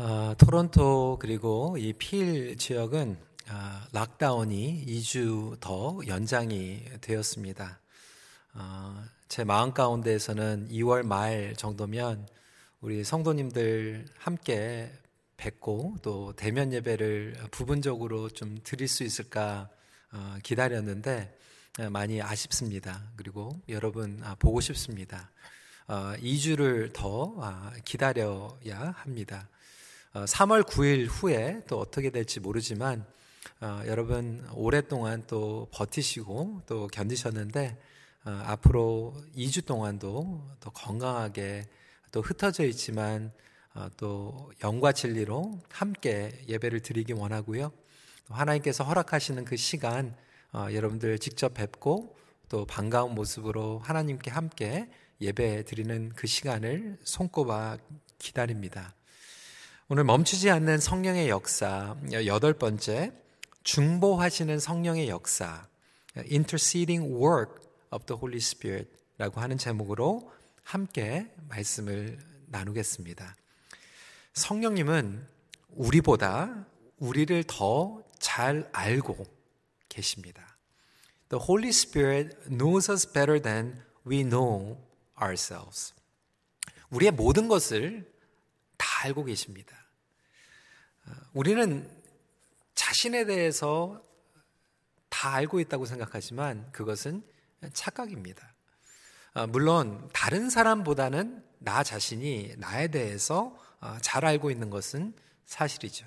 어, 0.00 0.32
토론토 0.38 1.18
그리고 1.20 1.76
이 1.76 1.92
필 1.92 2.56
지역은 2.56 3.16
어, 3.50 3.80
락다운이 3.90 4.84
2주 4.86 5.58
더 5.58 5.98
연장이 6.06 6.84
되었습니다. 7.00 7.80
어, 8.54 9.04
제 9.26 9.42
마음 9.42 9.72
가운데에서는 9.72 10.68
2월 10.70 11.04
말 11.04 11.56
정도면 11.56 12.28
우리 12.80 13.02
성도님들 13.02 14.06
함께 14.16 14.92
뵙고 15.36 15.96
또 16.02 16.32
대면 16.36 16.72
예배를 16.72 17.34
부분적으로 17.50 18.30
좀 18.30 18.56
드릴 18.62 18.86
수 18.86 19.02
있을까 19.02 19.68
어, 20.12 20.36
기다렸는데 20.44 21.36
어, 21.80 21.90
많이 21.90 22.22
아쉽습니다. 22.22 23.02
그리고 23.16 23.60
여러분 23.68 24.20
아, 24.22 24.36
보고 24.36 24.60
싶습니다. 24.60 25.32
2주를 25.88 26.92
더 26.92 27.34
아, 27.40 27.72
기다려야 27.84 28.94
합니다. 28.98 29.48
3월 30.14 30.60
어, 30.60 30.62
9일 30.64 31.06
후에 31.08 31.62
또 31.68 31.78
어떻게 31.78 32.10
될지 32.10 32.40
모르지만 32.40 33.04
어, 33.60 33.82
여러분 33.86 34.46
오랫동안 34.52 35.24
또 35.26 35.68
버티시고 35.72 36.62
또 36.66 36.86
견디셨는데 36.88 37.76
어, 38.24 38.42
앞으로 38.46 39.14
2주 39.36 39.64
동안도 39.64 40.46
더 40.60 40.70
건강하게 40.70 41.66
또 42.10 42.20
흩어져 42.20 42.64
있지만 42.64 43.32
어, 43.74 43.88
또 43.96 44.50
영과 44.64 44.92
진리로 44.92 45.60
함께 45.70 46.42
예배를 46.48 46.80
드리기 46.80 47.12
원하고요. 47.12 47.72
하나님께서 48.28 48.84
허락하시는 48.84 49.44
그 49.44 49.56
시간 49.56 50.14
어, 50.52 50.68
여러분들 50.72 51.18
직접 51.18 51.54
뵙고 51.54 52.16
또 52.48 52.64
반가운 52.64 53.14
모습으로 53.14 53.78
하나님께 53.80 54.30
함께 54.30 54.88
예배 55.20 55.64
드리는 55.64 56.12
그 56.14 56.26
시간을 56.26 56.98
손꼽아 57.02 57.78
기다립니다. 58.18 58.97
오늘 59.90 60.04
멈추지 60.04 60.50
않는 60.50 60.80
성령의 60.80 61.30
역사 61.30 61.96
여덟 62.12 62.52
번째 62.52 63.10
중보하시는 63.62 64.60
성령의 64.60 65.08
역사 65.08 65.66
interceding 66.30 67.10
work 67.10 67.54
of 67.90 68.04
the 68.04 68.18
Holy 68.18 68.36
Spirit라고 68.36 69.40
하는 69.40 69.56
제목으로 69.56 70.30
함께 70.62 71.32
말씀을 71.48 72.18
나누겠습니다. 72.48 73.34
성령님은 74.34 75.26
우리보다 75.70 76.66
우리를 76.98 77.44
더 77.44 78.02
잘 78.18 78.68
알고 78.72 79.24
계십니다. 79.88 80.58
The 81.30 81.42
Holy 81.42 81.70
Spirit 81.70 82.36
knows 82.50 82.90
us 82.90 83.10
better 83.10 83.40
than 83.40 83.80
we 84.06 84.22
know 84.22 84.76
ourselves. 85.18 85.94
우리의 86.90 87.12
모든 87.12 87.48
것을 87.48 88.17
다 88.98 89.04
알고 89.04 89.24
계십니다. 89.24 89.76
우리는 91.32 91.88
자신에 92.74 93.26
대해서 93.26 94.02
다 95.08 95.34
알고 95.34 95.60
있다고 95.60 95.86
생각하지만 95.86 96.70
그것은 96.72 97.22
착각입니다. 97.72 98.54
아, 99.34 99.46
물론 99.46 100.08
다른 100.12 100.50
사람보다는 100.50 101.44
나 101.58 101.84
자신이 101.84 102.54
나에 102.58 102.88
대해서 102.88 103.56
아, 103.78 104.00
잘 104.02 104.24
알고 104.24 104.50
있는 104.50 104.68
것은 104.68 105.14
사실이죠. 105.44 106.04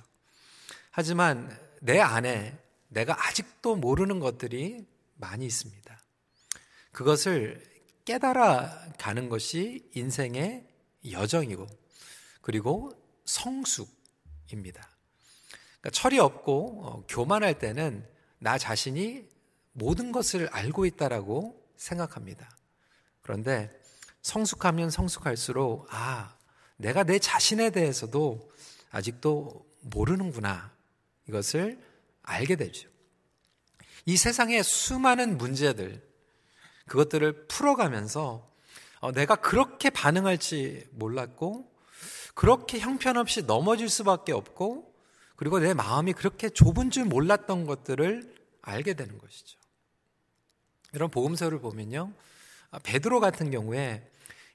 하지만 0.92 1.58
내 1.80 2.00
안에 2.00 2.58
내가 2.90 3.16
아직도 3.26 3.78
모르는 3.78 4.20
것들이 4.20 4.86
많이 5.16 5.46
있습니다. 5.46 5.98
그것을 6.92 7.64
깨달아 8.04 8.96
가는 8.98 9.30
것이 9.30 9.90
인생의 9.94 10.68
여정이고 11.10 11.81
그리고 12.42 12.92
성숙입니다. 13.26 14.88
그러니까 15.80 15.90
철이 15.92 16.20
없고 16.20 16.82
어, 16.84 17.06
교만할 17.08 17.58
때는 17.58 18.08
나 18.40 18.58
자신이 18.58 19.28
모든 19.74 20.12
것을 20.12 20.48
알고 20.50 20.86
있다라고 20.86 21.60
생각합니다. 21.78 22.50
그런데 23.22 23.72
성숙하면 24.22 24.90
성숙할수록 24.90 25.88
아, 25.90 26.36
내가 26.78 27.04
내 27.04 27.20
자신에 27.20 27.70
대해서도 27.70 28.52
아직도 28.92 29.66
모르는구나. 29.82 30.72
이것을 31.28 31.80
알게 32.24 32.56
되죠. 32.56 32.90
이 34.06 34.18
세상의 34.18 34.64
수많은 34.64 35.38
문제들, 35.38 36.02
그것들을 36.88 37.48
풀어가면서 37.48 38.50
어, 39.00 39.12
내가 39.12 39.36
그렇게 39.36 39.90
반응할지 39.90 40.88
몰랐고, 40.92 41.71
그렇게 42.34 42.80
형편없이 42.80 43.44
넘어질 43.44 43.90
수밖에 43.90 44.32
없고, 44.32 44.94
그리고 45.36 45.60
내 45.60 45.74
마음이 45.74 46.14
그렇게 46.14 46.50
좁은 46.50 46.92
줄 46.92 47.06
몰랐던 47.06 47.66
것들을 47.66 48.36
알게 48.62 48.94
되는 48.94 49.18
것이죠. 49.18 49.58
이런 50.94 51.10
복음서를 51.10 51.60
보면요. 51.60 52.12
아, 52.70 52.80
베드로 52.80 53.20
같은 53.20 53.52
경우에 53.52 54.08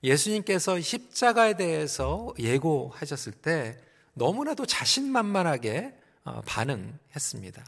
예수님께서 0.03 0.81
십자가에 0.81 1.57
대해서 1.57 2.33
예고하셨을 2.39 3.33
때 3.33 3.79
너무나도 4.15 4.67
자신만만하게 4.67 5.95
어, 6.25 6.41
반응했습니다. 6.47 7.65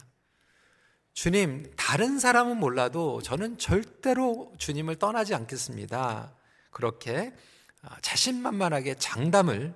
주님, 1.13 1.71
다른 1.75 2.19
사람은 2.19 2.57
몰라도 2.57 3.21
저는 3.21 3.57
절대로 3.57 4.53
주님을 4.57 4.95
떠나지 4.95 5.35
않겠습니다. 5.35 6.33
그렇게 6.71 7.33
아, 7.81 7.97
자신만만하게 8.01 8.95
장담을 8.95 9.73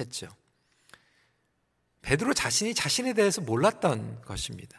했죠. 0.00 0.28
베드로 2.02 2.34
자신이 2.34 2.74
자신에 2.74 3.12
대해서 3.12 3.40
몰랐던 3.40 4.22
것입니다. 4.22 4.78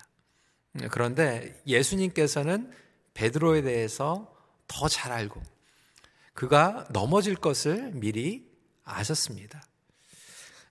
그런데 0.91 1.62
예수님께서는 1.68 2.72
베드로에 3.13 3.62
대해서 3.62 4.34
더 4.68 4.88
잘 4.88 5.12
알고 5.12 5.41
그가 6.34 6.88
넘어질 6.91 7.35
것을 7.35 7.91
미리 7.91 8.47
아셨습니다. 8.84 9.62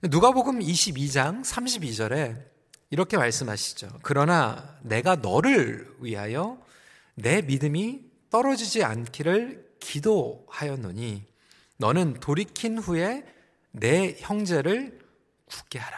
누가복음 0.01 0.59
22장 0.59 1.43
32절에 1.43 2.43
이렇게 2.89 3.17
말씀하시죠. 3.17 3.99
그러나 4.01 4.79
내가 4.81 5.17
너를 5.17 5.95
위하여 5.99 6.59
내 7.13 7.41
믿음이 7.41 8.01
떨어지지 8.29 8.83
않기를 8.83 9.75
기도하였노니 9.79 11.25
너는 11.77 12.19
돌이킨 12.19 12.77
후에 12.79 13.23
내 13.71 14.15
형제를 14.19 14.99
굳게 15.45 15.79
하라. 15.79 15.97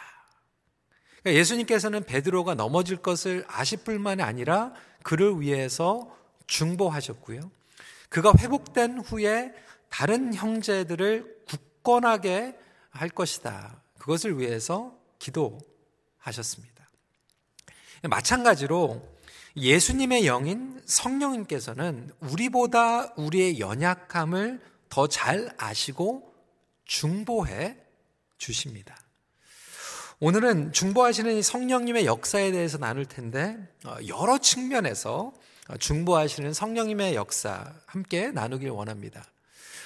그러니까 1.22 1.40
예수님께서는 1.40 2.04
베드로가 2.04 2.56
넘어질 2.56 2.98
것을 2.98 3.46
아실 3.48 3.80
뿐만이 3.84 4.22
아니라 4.24 4.74
그를 5.04 5.40
위해서 5.40 6.16
중보하셨고요. 6.48 7.52
그가 8.10 8.34
회복된 8.38 9.00
후에 9.00 9.54
다른 9.90 10.34
형제들을 10.34 11.44
굳건하게 11.48 12.58
할 12.90 13.10
것이다. 13.10 13.82
그것을 14.00 14.40
위해서 14.40 14.98
기도하셨습니다. 15.20 16.72
마찬가지로 18.04 19.02
예수님의 19.56 20.26
영인 20.26 20.82
성령님께서는 20.86 22.12
우리보다 22.20 23.14
우리의 23.16 23.60
연약함을 23.60 24.62
더 24.90 25.08
잘 25.08 25.54
아시고 25.58 26.31
중보해 26.92 27.78
주십니다. 28.38 28.98
오늘은 30.20 30.74
중보하시는 30.74 31.42
성령님의 31.42 32.06
역사에 32.06 32.52
대해서 32.52 32.78
나눌 32.78 33.06
텐데 33.06 33.58
어, 33.86 33.96
여러 34.10 34.38
측면에서 34.38 35.32
어, 35.70 35.78
중보하시는 35.78 36.52
성령님의 36.52 37.16
역사 37.16 37.74
함께 37.86 38.32
나누길 38.32 38.72
원합니다. 38.72 39.24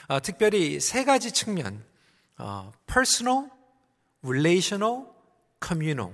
어, 0.07 0.19
특별히 0.19 0.79
세 0.79 1.03
가지 1.03 1.31
측면, 1.31 1.85
personal, 2.87 3.51
relational, 4.23 5.05
communal. 5.63 6.11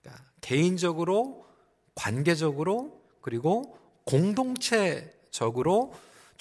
그러니까 0.00 0.24
개인적으로, 0.40 1.46
관계적으로, 1.94 3.02
그리고 3.20 3.78
공동체적으로 4.04 5.92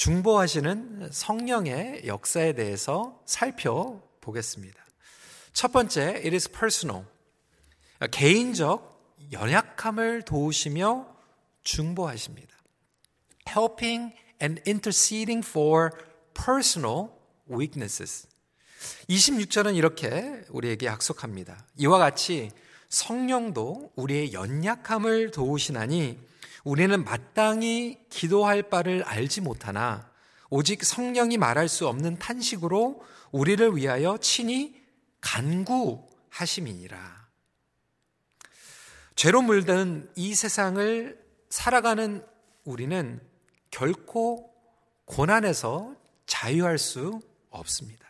중보하시는 0.01 1.09
성령의 1.12 2.07
역사에 2.07 2.53
대해서 2.53 3.21
살펴보겠습니다. 3.27 4.83
첫 5.53 5.71
번째, 5.71 6.01
it 6.15 6.33
is 6.33 6.50
personal. 6.50 7.06
개인적 8.09 9.30
연약함을 9.31 10.24
도우시며 10.24 11.06
중보하십니다. 11.62 12.51
helping 13.48 14.15
and 14.42 14.63
interceding 14.68 15.48
for 15.48 15.92
personal 16.33 17.09
weaknesses. 17.48 18.27
26절은 19.07 19.75
이렇게 19.75 20.42
우리에게 20.50 20.88
약속합니다. 20.88 21.68
이와 21.77 22.00
같이 22.00 22.50
성령도 22.89 23.92
우리의 23.95 24.33
연약함을 24.33 25.30
도우시나니 25.30 26.31
우리는 26.63 27.04
마땅히 27.04 28.00
기도할 28.10 28.63
바를 28.63 29.04
알지 29.04 29.42
못하나 29.42 30.10
오직 30.50 30.84
성령이 30.84 31.38
말할 31.38 31.68
수 31.68 31.88
없는 31.88 32.19
탄식으로 32.19 33.04
우리를 33.31 33.75
위하여 33.75 34.18
친히 34.18 34.75
간구 35.22 36.08
하심이니라. 36.30 37.22
죄로 39.16 39.42
물든 39.42 40.10
이 40.16 40.36
세상을 40.36 41.19
살아가는 41.50 42.25
우리는 42.63 43.22
결코 43.69 44.54
고난에서 45.06 45.96
자유할 46.25 46.78
수 46.78 47.19
없습니다. 47.50 48.06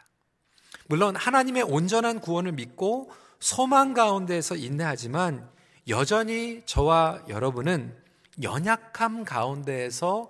물론 0.88 1.16
하나님의 1.16 1.64
온전한 1.64 2.20
구원을 2.20 2.54
믿고 2.54 3.12
소망 3.40 3.94
가운데에서 3.94 4.56
인내하지만 4.56 5.50
여전히 5.88 6.64
저와 6.66 7.24
여러분은 7.28 8.01
연약함 8.42 9.26
가운데에서 9.26 10.30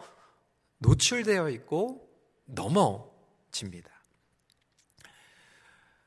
노출되어 0.79 1.49
있고 1.49 2.07
넘어집니다. 2.45 3.89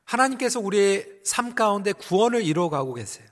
하나님께서 0.04 0.60
우리의 0.60 1.20
삶 1.24 1.54
가운데 1.54 1.92
구원을 1.92 2.44
이루어가고 2.44 2.94
계세요. 2.94 3.26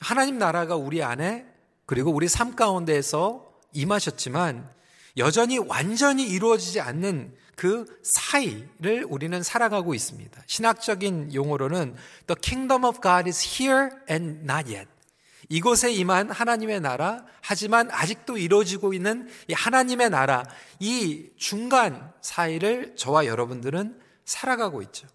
하나님 0.00 0.38
나라가 0.38 0.76
우리 0.76 1.02
안에 1.02 1.46
그리고 1.86 2.10
우리 2.10 2.28
삶 2.28 2.56
가운데에서 2.56 3.52
임하셨지만 3.72 4.70
여전히 5.18 5.58
완전히 5.58 6.26
이루어지지 6.26 6.80
않는 6.80 7.36
그 7.56 8.00
사이를 8.02 9.04
우리는 9.08 9.42
살아가고 9.42 9.94
있습니다. 9.94 10.42
신학적인 10.46 11.34
용어로는 11.34 11.94
The 12.26 12.40
kingdom 12.40 12.84
of 12.84 13.00
God 13.00 13.28
is 13.28 13.60
here 13.60 13.90
and 14.10 14.40
not 14.50 14.72
yet. 14.72 14.88
이곳에 15.52 15.92
임한 15.92 16.30
하나님의 16.30 16.80
나라, 16.80 17.26
하지만 17.42 17.90
아직도 17.90 18.38
이루어지고 18.38 18.94
있는 18.94 19.28
이 19.48 19.52
하나님의 19.52 20.08
나라, 20.08 20.44
이 20.80 21.28
중간 21.36 22.10
사이를 22.22 22.96
저와 22.96 23.26
여러분들은 23.26 24.00
살아가고 24.24 24.80
있죠. 24.80 25.06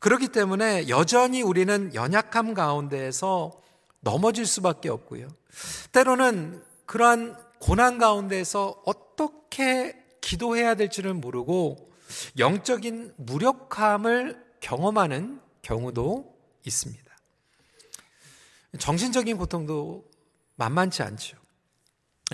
그렇기 0.00 0.26
때문에 0.28 0.88
여전히 0.88 1.40
우리는 1.40 1.94
연약함 1.94 2.54
가운데에서 2.54 3.52
넘어질 4.00 4.44
수밖에 4.44 4.88
없고요. 4.88 5.28
때로는 5.92 6.64
그러한 6.86 7.36
고난 7.60 7.98
가운데서 7.98 8.82
어떻게 8.86 9.96
기도해야 10.20 10.74
될지를 10.74 11.14
모르고 11.14 11.92
영적인 12.38 13.14
무력함을 13.18 14.44
경험하는 14.58 15.40
경우도 15.62 16.34
있습니다. 16.64 17.05
정신적인 18.78 19.36
고통도 19.36 20.04
만만치 20.56 21.02
않죠. 21.02 21.36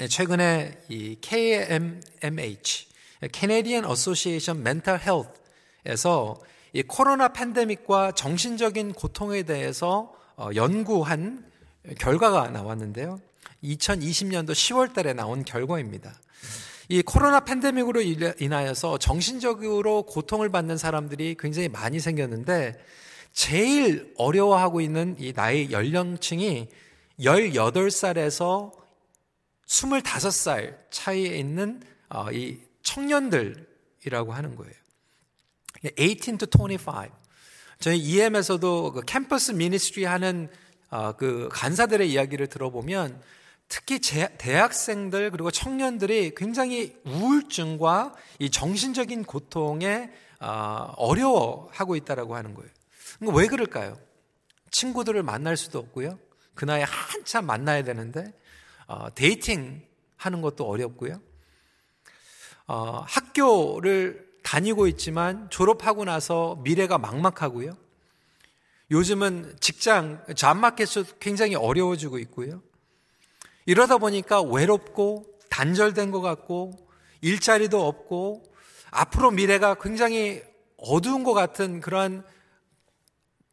최근에 0.08 0.80
이 0.88 1.16
KMMH, 1.20 2.88
Canadian 3.32 3.84
Association 3.84 4.60
Mental 4.60 4.98
Health에서 5.00 6.40
이 6.72 6.82
코로나 6.82 7.28
팬데믹과 7.28 8.12
정신적인 8.12 8.94
고통에 8.94 9.42
대해서 9.42 10.12
어, 10.36 10.48
연구한 10.54 11.44
결과가 11.98 12.48
나왔는데요. 12.48 13.20
2020년도 13.62 14.52
10월 14.52 14.94
달에 14.94 15.12
나온 15.12 15.44
결과입니다. 15.44 16.14
이 16.88 17.02
코로나 17.02 17.40
팬데믹으로 17.40 18.00
인하여서 18.00 18.98
정신적으로 18.98 20.02
고통을 20.02 20.50
받는 20.50 20.78
사람들이 20.78 21.36
굉장히 21.38 21.68
많이 21.68 22.00
생겼는데 22.00 22.78
제일 23.32 24.12
어려워하고 24.16 24.80
있는 24.80 25.16
이 25.18 25.32
나이 25.32 25.70
연령층이 25.70 26.68
18살에서 27.18 28.72
25살 29.66 30.76
차이에 30.90 31.38
있는 31.38 31.82
어, 32.08 32.30
이 32.30 32.58
청년들이라고 32.82 34.32
하는 34.32 34.54
거예요. 34.56 34.74
18 35.96 36.38
to 36.38 36.46
25. 36.68 36.92
저희 37.80 37.98
EM에서도 37.98 38.92
그 38.92 39.00
캠퍼스 39.04 39.52
미니스트리 39.52 40.04
하는 40.04 40.48
어, 40.90 41.12
그 41.12 41.48
간사들의 41.50 42.10
이야기를 42.12 42.48
들어보면 42.48 43.20
특히 43.68 43.98
대학생들 43.98 45.30
그리고 45.30 45.50
청년들이 45.50 46.34
굉장히 46.36 46.94
우울증과 47.06 48.14
이 48.38 48.50
정신적인 48.50 49.24
고통에 49.24 50.10
어, 50.40 50.92
어려워하고 50.96 51.96
있다라고 51.96 52.36
하는 52.36 52.52
거예요. 52.52 52.70
왜 53.20 53.46
그럴까요? 53.46 53.98
친구들을 54.70 55.22
만날 55.22 55.56
수도 55.56 55.78
없고요. 55.78 56.18
그 56.54 56.64
나이에 56.64 56.84
한참 56.84 57.46
만나야 57.46 57.84
되는데 57.84 58.32
어, 58.86 59.12
dating 59.14 59.82
하는 60.16 60.42
것도 60.42 60.66
어렵고요. 60.66 61.20
어, 62.66 63.04
학교를 63.06 64.32
다니고 64.42 64.86
있지만 64.88 65.48
졸업하고 65.50 66.04
나서 66.04 66.56
미래가 66.62 66.98
막막하고요. 66.98 67.76
요즘은 68.90 69.56
직장, 69.60 70.24
잡마켓도 70.36 71.04
굉장히 71.18 71.54
어려워지고 71.54 72.18
있고요. 72.18 72.62
이러다 73.64 73.98
보니까 73.98 74.42
외롭고 74.42 75.26
단절된 75.48 76.10
것 76.10 76.20
같고 76.20 76.72
일자리도 77.20 77.86
없고 77.86 78.42
앞으로 78.90 79.30
미래가 79.30 79.76
굉장히 79.80 80.42
어두운 80.76 81.22
것 81.24 81.32
같은 81.32 81.80
그러한 81.80 82.24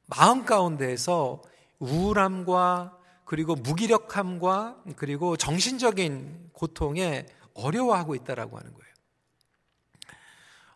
마음 0.10 0.46
가운데에서 0.46 1.42
우울함과 1.80 2.98
그리고 3.26 3.56
무기력함과 3.56 4.84
그리고 4.96 5.38
정신적인 5.38 6.50
고통에 6.52 7.28
어려워하고 7.54 8.16
있다라고 8.16 8.58
하는 8.58 8.74
거예요. 8.74 8.90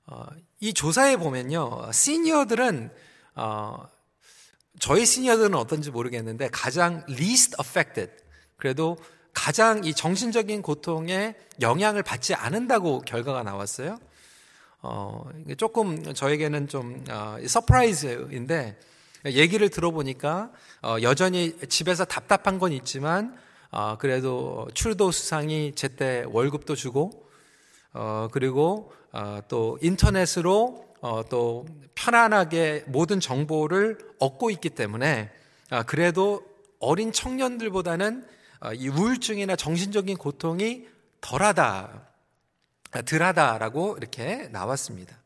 어, 0.05 0.27
이 0.59 0.73
조사에 0.73 1.17
보면요, 1.17 1.91
시니어들은 1.91 2.91
어, 3.35 3.87
저희 4.79 5.05
시니어들은 5.05 5.55
어떤지 5.55 5.89
모르겠는데 5.89 6.49
가장 6.51 7.03
least 7.09 7.55
affected 7.59 8.11
그래도 8.57 8.97
가장 9.33 9.83
이 9.83 9.93
정신적인 9.93 10.61
고통에 10.61 11.35
영향을 11.59 12.03
받지 12.03 12.35
않는다고 12.35 12.99
결과가 12.99 13.41
나왔어요. 13.43 13.97
어, 14.83 15.27
조금 15.57 16.13
저에게는 16.13 16.67
좀 16.67 17.03
어, 17.09 17.37
surprise인데 17.47 18.77
얘기를 19.25 19.69
들어보니까 19.69 20.51
어, 20.81 20.97
여전히 21.01 21.57
집에서 21.69 22.05
답답한 22.05 22.59
건 22.59 22.71
있지만 22.71 23.37
어, 23.71 23.97
그래도 23.97 24.67
출도 24.73 25.11
수상이 25.11 25.73
제때 25.75 26.25
월급도 26.27 26.75
주고 26.75 27.27
어, 27.93 28.27
그리고 28.31 28.91
어, 29.11 29.39
또 29.47 29.77
인터넷으로 29.81 30.93
어, 31.01 31.21
또 31.29 31.65
편안하게 31.95 32.85
모든 32.87 33.19
정보를 33.19 33.97
얻고 34.19 34.49
있기 34.51 34.69
때문에 34.69 35.31
아, 35.69 35.83
그래도 35.83 36.43
어린 36.79 37.11
청년들보다는 37.11 38.27
어, 38.61 38.73
이 38.73 38.87
우울증이나 38.87 39.55
정신적인 39.55 40.17
고통이 40.17 40.87
덜하다, 41.21 42.07
아, 42.91 43.01
덜하다라고 43.01 43.97
이렇게 43.97 44.47
나왔습니다. 44.51 45.22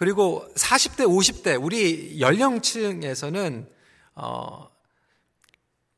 그리고 0.00 0.48
40대, 0.54 1.00
50대 1.00 1.62
우리 1.62 2.18
연령층에서는 2.20 3.68
어, 4.14 4.70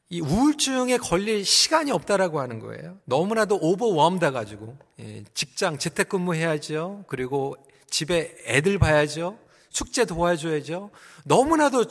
이 0.09 0.21
우울증에 0.21 0.97
걸릴 0.97 1.45
시간이 1.45 1.93
없다라고 1.93 2.41
하는 2.41 2.59
거예요. 2.59 2.99
너무나도 3.05 3.61
오버웜 3.63 4.19
돼 4.19 4.33
가지고 4.33 4.77
예, 4.99 5.23
직장 5.35 5.79
재택근무 5.79 6.35
해야죠. 6.35 7.05
그리고 7.07 7.55
집에 7.91 8.35
애들 8.45 8.81
봐야죠. 8.81 9.39
숙제 9.71 10.05
도와줘야죠. 10.05 10.91
너무나도 11.25 11.85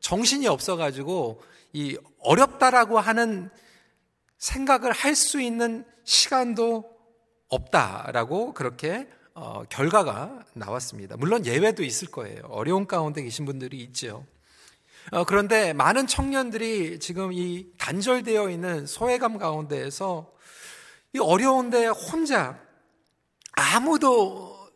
정신이 0.00 0.46
없어가지고 0.48 1.40
이 1.72 1.96
어렵다라고 2.18 2.98
하는 2.98 3.48
생각을 4.36 4.92
할 4.92 5.14
수 5.14 5.40
있는 5.40 5.86
시간도 6.04 6.84
없다라고 7.48 8.52
그렇게 8.52 9.08
어, 9.38 9.64
결과가 9.68 10.46
나왔습니다. 10.54 11.18
물론 11.18 11.44
예외도 11.44 11.84
있을 11.84 12.08
거예요. 12.08 12.40
어려운 12.48 12.86
가운데 12.86 13.22
계신 13.22 13.44
분들이 13.44 13.82
있죠. 13.82 14.24
어, 15.12 15.24
그런데 15.24 15.74
많은 15.74 16.06
청년들이 16.06 16.98
지금 17.00 17.34
이 17.34 17.66
단절되어 17.76 18.48
있는 18.48 18.86
소외감 18.86 19.36
가운데에서 19.36 20.32
이 21.12 21.18
어려운데 21.18 21.86
혼자 21.86 22.58
아무도 23.52 24.70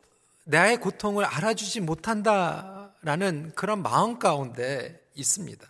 나의 0.45 0.79
고통을 0.79 1.25
알아주지 1.25 1.81
못한다라는 1.81 3.52
그런 3.55 3.83
마음 3.83 4.19
가운데 4.19 5.00
있습니다. 5.14 5.67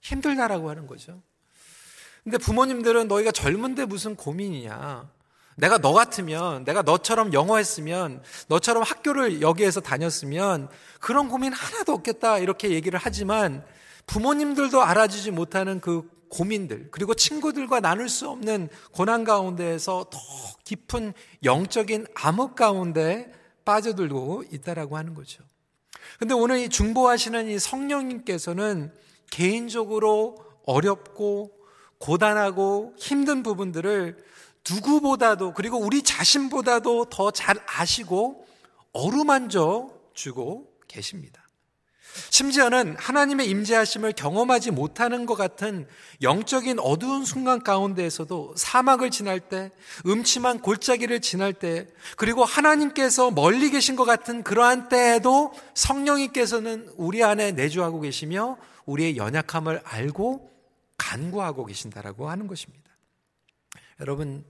힘들다라고 0.00 0.70
하는 0.70 0.86
거죠. 0.86 1.22
근데 2.24 2.38
부모님들은 2.38 3.06
너희가 3.06 3.32
젊은데 3.32 3.84
무슨 3.84 4.16
고민이냐. 4.16 5.11
내가 5.56 5.78
너 5.78 5.92
같으면, 5.92 6.64
내가 6.64 6.82
너처럼 6.82 7.32
영어 7.32 7.56
했으면, 7.56 8.22
너처럼 8.48 8.82
학교를 8.82 9.40
여기에서 9.42 9.80
다녔으면 9.80 10.68
그런 11.00 11.28
고민 11.28 11.52
하나도 11.52 11.92
없겠다. 11.92 12.38
이렇게 12.38 12.70
얘기를 12.70 12.98
하지만 13.02 13.64
부모님들도 14.06 14.82
알아주지 14.82 15.30
못하는 15.30 15.80
그 15.80 16.08
고민들, 16.28 16.88
그리고 16.90 17.12
친구들과 17.12 17.80
나눌 17.80 18.08
수 18.08 18.28
없는 18.28 18.70
고난 18.90 19.22
가운데에서 19.22 20.06
더 20.10 20.18
깊은 20.64 21.12
영적인 21.44 22.06
암흑 22.14 22.54
가운데 22.54 23.30
빠져들고 23.66 24.44
있다라고 24.50 24.96
하는 24.96 25.14
거죠. 25.14 25.44
근데 26.18 26.32
오늘 26.34 26.58
이 26.58 26.68
중보하시는 26.70 27.48
이 27.48 27.58
성령님께서는 27.58 28.92
개인적으로 29.30 30.36
어렵고 30.64 31.52
고단하고 31.98 32.94
힘든 32.96 33.42
부분들을 33.42 34.16
누구보다도 34.70 35.54
그리고 35.54 35.78
우리 35.78 36.02
자신보다도 36.02 37.06
더 37.06 37.30
잘 37.30 37.56
아시고 37.66 38.46
어루만져 38.92 39.90
주고 40.14 40.72
계십니다. 40.88 41.42
심지어는 42.28 42.96
하나님의 42.98 43.48
임재하심을 43.48 44.12
경험하지 44.12 44.70
못하는 44.70 45.24
것 45.24 45.34
같은 45.34 45.88
영적인 46.20 46.78
어두운 46.78 47.24
순간 47.24 47.62
가운데에서도 47.62 48.54
사막을 48.54 49.10
지날 49.10 49.40
때, 49.40 49.70
음침한 50.06 50.60
골짜기를 50.60 51.20
지날 51.20 51.54
때, 51.54 51.88
그리고 52.18 52.44
하나님께서 52.44 53.30
멀리 53.30 53.70
계신 53.70 53.96
것 53.96 54.04
같은 54.04 54.42
그러한 54.42 54.90
때에도 54.90 55.54
성령님께서는 55.74 56.92
우리 56.96 57.24
안에 57.24 57.52
내주하고 57.52 58.00
계시며 58.00 58.58
우리의 58.84 59.16
연약함을 59.16 59.80
알고 59.82 60.50
간구하고 60.98 61.64
계신다라고 61.64 62.28
하는 62.28 62.46
것입니다. 62.46 62.90
여러분, 64.00 64.44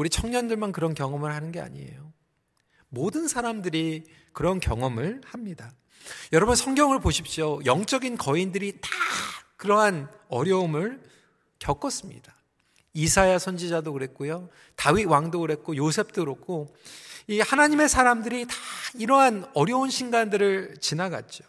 우리 0.00 0.08
청년들만 0.08 0.72
그런 0.72 0.94
경험을 0.94 1.34
하는 1.34 1.52
게 1.52 1.60
아니에요. 1.60 2.10
모든 2.88 3.28
사람들이 3.28 4.04
그런 4.32 4.58
경험을 4.58 5.20
합니다. 5.26 5.74
여러분 6.32 6.56
성경을 6.56 7.00
보십시오. 7.00 7.60
영적인 7.66 8.16
거인들이 8.16 8.80
다 8.80 8.88
그러한 9.58 10.08
어려움을 10.30 11.02
겪었습니다. 11.58 12.34
이사야 12.94 13.38
선지자도 13.38 13.92
그랬고요. 13.92 14.48
다윗 14.74 15.04
왕도 15.04 15.40
그랬고 15.40 15.76
요셉도 15.76 16.24
그렇고 16.24 16.74
이 17.26 17.40
하나님의 17.40 17.90
사람들이 17.90 18.46
다 18.46 18.54
이러한 18.94 19.50
어려운 19.52 19.90
순간들을 19.90 20.78
지나갔죠. 20.80 21.44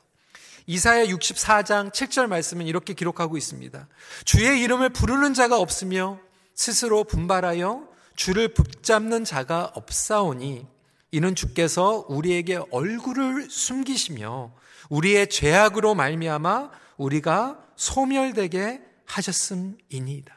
이사야 0.68 1.06
64장 1.06 1.94
7절 1.94 2.28
말씀은 2.28 2.68
이렇게 2.68 2.96
기록하고 2.96 3.38
있습니다. 3.38 3.88
주의 4.26 4.62
이름을 4.62 4.90
부르는 4.90 5.34
자가 5.34 5.58
없으며 5.58 6.20
스스로 6.54 7.06
분발하여 7.06 7.91
주를 8.22 8.50
붙잡는 8.50 9.26
자가 9.26 9.72
없사오니 9.74 10.68
이는 11.10 11.34
주께서 11.34 12.06
우리에게 12.08 12.62
얼굴을 12.70 13.50
숨기시며 13.50 14.54
우리의 14.92 15.28
죄악으로 15.28 15.96
말미암아 15.96 16.70
우리가 16.98 17.66
소멸되게 17.76 18.80
하셨음이니이다. 19.06 20.36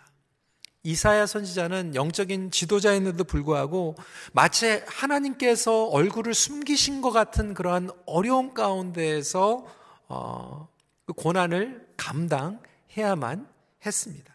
이사야 0.82 1.26
선지자는 1.26 1.94
영적인 1.94 2.52
지도자인데도 2.52 3.22
불구하고 3.24 3.96
마치 4.32 4.82
하나님께서 4.86 5.84
얼굴을 5.88 6.32
숨기신 6.32 7.02
것 7.02 7.10
같은 7.10 7.52
그러한 7.52 7.90
어려움 8.06 8.54
가운데에서 8.54 9.66
어, 10.08 10.68
그 11.04 11.12
고난을 11.12 11.86
감당해야만 11.98 13.46
했습니다. 13.84 14.33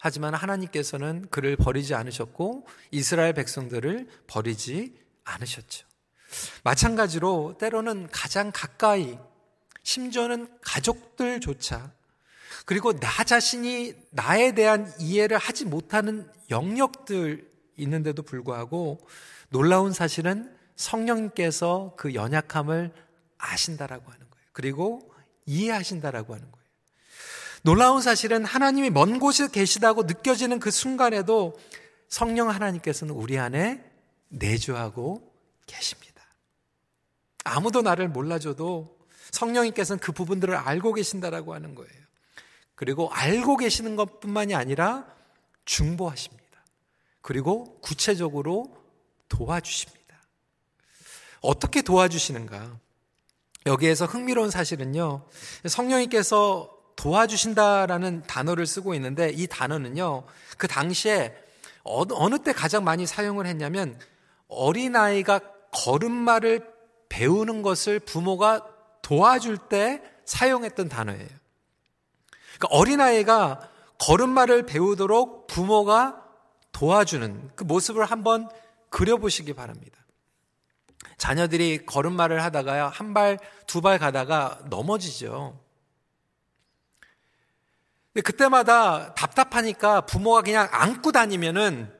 하지만 0.00 0.34
하나님께서는 0.34 1.26
그를 1.30 1.56
버리지 1.56 1.94
않으셨고 1.94 2.66
이스라엘 2.90 3.34
백성들을 3.34 4.08
버리지 4.26 4.96
않으셨죠. 5.24 5.86
마찬가지로 6.64 7.56
때로는 7.58 8.08
가장 8.10 8.50
가까이 8.52 9.18
심지어는 9.82 10.48
가족들조차 10.62 11.92
그리고 12.64 12.98
나 12.98 13.24
자신이 13.24 13.94
나에 14.10 14.52
대한 14.52 14.90
이해를 14.98 15.36
하지 15.36 15.66
못하는 15.66 16.30
영역들 16.50 17.50
있는데도 17.76 18.22
불구하고 18.22 19.06
놀라운 19.50 19.92
사실은 19.92 20.54
성령님께서 20.76 21.94
그 21.98 22.14
연약함을 22.14 22.92
아신다라고 23.36 24.10
하는 24.10 24.30
거예요. 24.30 24.46
그리고 24.52 25.12
이해하신다라고 25.44 26.34
하는 26.34 26.50
거예요. 26.50 26.59
놀라운 27.62 28.00
사실은 28.00 28.44
하나님이 28.44 28.90
먼 28.90 29.18
곳에 29.18 29.48
계시다고 29.48 30.04
느껴지는 30.04 30.60
그 30.60 30.70
순간에도 30.70 31.58
성령 32.08 32.48
하나님께서는 32.50 33.14
우리 33.14 33.38
안에 33.38 33.84
내주하고 34.28 35.32
계십니다. 35.66 36.22
아무도 37.44 37.82
나를 37.82 38.08
몰라줘도 38.08 38.98
성령님께서는 39.30 40.00
그 40.00 40.12
부분들을 40.12 40.54
알고 40.54 40.94
계신다라고 40.94 41.54
하는 41.54 41.74
거예요. 41.74 42.00
그리고 42.74 43.10
알고 43.12 43.56
계시는 43.58 43.96
것뿐만이 43.96 44.54
아니라 44.54 45.06
중보하십니다. 45.66 46.64
그리고 47.20 47.78
구체적으로 47.80 48.76
도와주십니다. 49.28 50.00
어떻게 51.42 51.82
도와주시는가? 51.82 52.78
여기에서 53.66 54.06
흥미로운 54.06 54.50
사실은요, 54.50 55.26
성령님께서 55.66 56.79
도와주신다라는 56.96 58.22
단어를 58.26 58.66
쓰고 58.66 58.94
있는데 58.94 59.30
이 59.30 59.46
단어는요, 59.46 60.24
그 60.58 60.68
당시에 60.68 61.34
어느, 61.82 62.38
때 62.38 62.52
가장 62.52 62.84
많이 62.84 63.06
사용을 63.06 63.46
했냐면 63.46 63.98
어린아이가 64.48 65.40
걸음마를 65.72 66.66
배우는 67.08 67.62
것을 67.62 68.00
부모가 68.00 68.66
도와줄 69.02 69.56
때 69.68 70.02
사용했던 70.24 70.88
단어예요. 70.88 71.28
그러니까 72.58 72.68
어린아이가 72.70 73.68
걸음마를 73.98 74.66
배우도록 74.66 75.46
부모가 75.46 76.22
도와주는 76.72 77.50
그 77.54 77.64
모습을 77.64 78.04
한번 78.04 78.48
그려보시기 78.90 79.54
바랍니다. 79.54 79.98
자녀들이 81.16 81.84
걸음마를 81.86 82.42
하다가 82.42 82.88
한 82.88 83.14
발, 83.14 83.38
두 83.66 83.80
발 83.80 83.98
가다가 83.98 84.60
넘어지죠. 84.68 85.58
근데 88.12 88.22
그때마다 88.22 89.14
답답하니까 89.14 90.02
부모가 90.02 90.42
그냥 90.42 90.68
안고 90.72 91.12
다니면은 91.12 91.92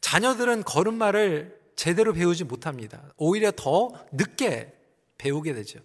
자녀들은 0.00 0.64
걸음마를 0.64 1.58
제대로 1.76 2.12
배우지 2.12 2.44
못합니다. 2.44 3.00
오히려 3.16 3.50
더 3.54 3.92
늦게 4.12 4.74
배우게 5.18 5.54
되죠. 5.54 5.78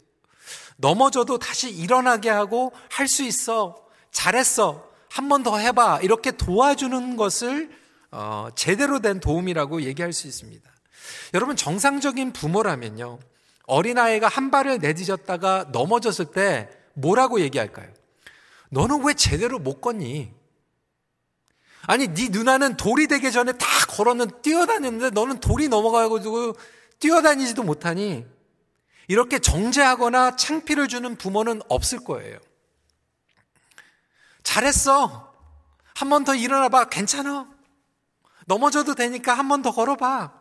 넘어져도 0.78 1.40
다시 1.40 1.70
일어나게 1.70 2.30
하고 2.30 2.74
할 2.90 3.08
수 3.08 3.24
있어. 3.24 3.86
잘했어. 4.12 4.90
한 5.10 5.30
번 5.30 5.44
더 5.44 5.58
해봐. 5.58 6.02
이렇게 6.02 6.32
도와주는 6.32 7.16
것을 7.16 7.70
어, 8.12 8.50
제대로 8.56 9.00
된 9.00 9.20
도움이라고 9.22 9.84
얘기할 9.84 10.12
수 10.12 10.28
있습니다. 10.28 10.70
여러분 11.34 11.56
정상적인 11.56 12.34
부모라면요. 12.34 13.20
어린아이가 13.68 14.28
한 14.28 14.52
발을 14.52 14.80
내딛었다가 14.80 15.70
넘어졌을 15.72 16.26
때 16.26 16.70
뭐라고 16.94 17.40
얘기할까요? 17.40 17.88
너는 18.72 19.04
왜 19.04 19.14
제대로 19.14 19.60
못 19.60 19.82
걷니? 19.82 20.34
아니, 21.88 22.08
네 22.08 22.30
누나는 22.30 22.78
돌이 22.78 23.08
되기 23.08 23.32
전에 23.32 23.54
다 23.54 23.68
걸었는 23.90 24.42
뛰어다녔는데 24.42 25.12
너는 25.12 25.40
돌이 25.40 25.68
넘어가가지고 25.70 26.56
뛰어다니지도 27.00 27.62
못하니 27.64 28.26
이렇게 29.08 29.38
정죄하거나 29.40 30.36
창피를 30.36 30.88
주는 30.88 31.16
부모는 31.16 31.62
없을 31.70 32.04
거예요. 32.04 32.40
잘했어. 34.44 35.34
한 35.96 36.10
번 36.10 36.24
더 36.26 36.34
일어나봐. 36.36 36.86
괜찮아. 36.90 37.48
넘어져도 38.48 38.96
되니까 38.96 39.34
한 39.34 39.48
번 39.48 39.62
더 39.62 39.72
걸어봐. 39.72 40.34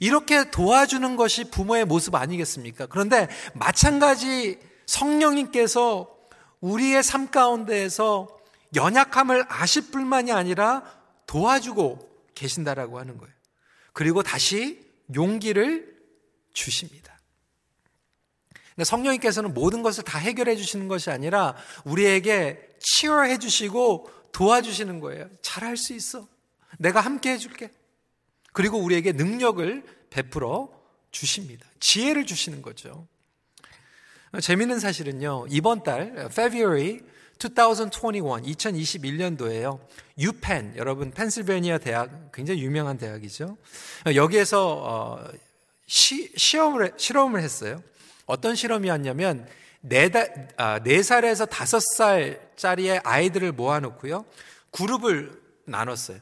이렇게 0.00 0.50
도와주는 0.50 1.16
것이 1.16 1.50
부모의 1.50 1.84
모습 1.84 2.14
아니겠습니까? 2.16 2.86
그런데 2.86 3.28
마찬가지 3.54 4.58
성령님께서 4.86 6.15
우리의 6.60 7.02
삶 7.02 7.30
가운데에서 7.30 8.28
연약함을 8.74 9.44
아실 9.48 9.90
뿐만이 9.90 10.32
아니라 10.32 10.82
도와주고 11.26 12.24
계신다라고 12.34 12.98
하는 12.98 13.18
거예요. 13.18 13.34
그리고 13.92 14.22
다시 14.22 14.84
용기를 15.14 15.96
주십니다. 16.52 17.18
성령님께서는 18.82 19.54
모든 19.54 19.82
것을 19.82 20.04
다 20.04 20.18
해결해 20.18 20.56
주시는 20.56 20.88
것이 20.88 21.10
아니라 21.10 21.56
우리에게 21.84 22.76
치유해 22.78 23.38
주시고 23.38 24.10
도와주시는 24.32 25.00
거예요. 25.00 25.30
잘할 25.40 25.78
수 25.78 25.94
있어. 25.94 26.28
내가 26.78 27.00
함께 27.00 27.32
해줄게. 27.32 27.70
그리고 28.52 28.78
우리에게 28.78 29.12
능력을 29.12 29.82
베풀어 30.10 30.70
주십니다. 31.10 31.66
지혜를 31.80 32.26
주시는 32.26 32.60
거죠. 32.60 33.06
재밌는 34.40 34.80
사실은요. 34.80 35.46
이번 35.50 35.82
달 35.82 36.28
February 36.30 37.00
2021 37.38 38.22
2021년도에요. 38.56 39.78
유펜 40.18 40.74
여러분 40.76 41.10
펜실베니아 41.10 41.78
대학 41.78 42.32
굉장히 42.32 42.62
유명한 42.62 42.98
대학이죠. 42.98 43.56
여기에서 44.14 44.76
어, 44.82 45.28
시, 45.86 46.32
시험을 46.36 46.92
실험을 46.96 47.40
했어요. 47.40 47.82
어떤 48.26 48.54
실험이었냐면 48.54 49.46
네, 49.80 50.08
달, 50.08 50.48
아, 50.56 50.80
네 50.82 51.02
살에서 51.02 51.46
다섯 51.46 51.80
살짜리의 51.94 53.02
아이들을 53.04 53.52
모아놓고요 53.52 54.24
그룹을 54.72 55.40
나눴어요. 55.66 56.18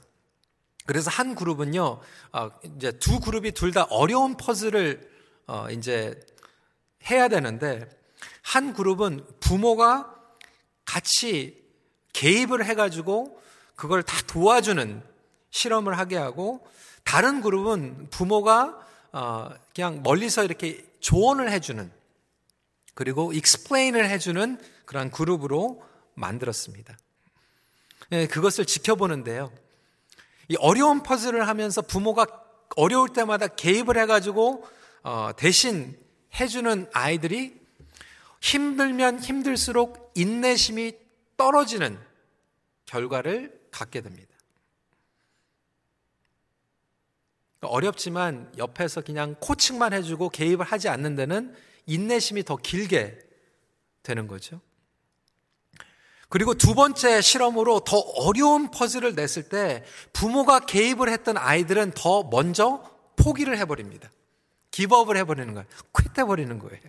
그래서 0.86 1.10
한 1.10 1.34
그룹은요, 1.34 2.00
어, 2.32 2.50
이제 2.76 2.92
두 2.92 3.18
그룹이 3.20 3.52
둘 3.52 3.72
다 3.72 3.84
어려운 3.84 4.36
퍼즐을 4.36 5.08
어, 5.46 5.68
이제 5.70 6.20
해야 7.10 7.28
되는데 7.28 7.88
한 8.42 8.72
그룹은 8.72 9.24
부모가 9.40 10.14
같이 10.84 11.62
개입을 12.12 12.64
해가지고 12.64 13.40
그걸 13.76 14.02
다 14.02 14.16
도와주는 14.26 15.02
실험을 15.50 15.98
하게 15.98 16.16
하고 16.16 16.66
다른 17.04 17.40
그룹은 17.40 18.08
부모가 18.10 18.78
어, 19.12 19.50
그냥 19.74 20.02
멀리서 20.02 20.44
이렇게 20.44 20.84
조언을 21.00 21.50
해주는 21.52 21.90
그리고 22.94 23.32
explain을 23.32 24.08
해주는 24.08 24.60
그러한 24.84 25.10
그룹으로 25.10 25.82
만들었습니다. 26.14 26.96
네, 28.10 28.26
그것을 28.26 28.64
지켜보는데요. 28.64 29.52
이 30.48 30.56
어려운 30.58 31.02
퍼즐을 31.02 31.46
하면서 31.48 31.82
부모가 31.82 32.26
어려울 32.76 33.12
때마다 33.12 33.46
개입을 33.46 33.98
해가지고 33.98 34.66
어, 35.02 35.30
대신 35.36 35.98
해주는 36.38 36.88
아이들이 36.92 37.60
힘들면 38.40 39.20
힘들수록 39.20 40.12
인내심이 40.14 40.92
떨어지는 41.36 41.98
결과를 42.86 43.68
갖게 43.70 44.00
됩니다. 44.00 44.34
어렵지만 47.62 48.52
옆에서 48.58 49.00
그냥 49.00 49.36
코칭만 49.40 49.92
해주고 49.94 50.28
개입을 50.28 50.66
하지 50.66 50.88
않는 50.88 51.16
데는 51.16 51.54
인내심이 51.86 52.44
더 52.44 52.56
길게 52.56 53.18
되는 54.02 54.26
거죠. 54.26 54.60
그리고 56.28 56.54
두 56.54 56.74
번째 56.74 57.20
실험으로 57.20 57.80
더 57.80 57.96
어려운 57.98 58.70
퍼즐을 58.70 59.14
냈을 59.14 59.48
때 59.48 59.84
부모가 60.12 60.60
개입을 60.60 61.08
했던 61.08 61.36
아이들은 61.36 61.92
더 61.92 62.24
먼저 62.24 62.82
포기를 63.16 63.56
해버립니다. 63.58 64.10
기법을 64.74 65.16
해버리는 65.18 65.54
거예요. 65.54 65.66
퀴트 65.96 66.20
해버리는 66.20 66.58
거예요. 66.58 66.80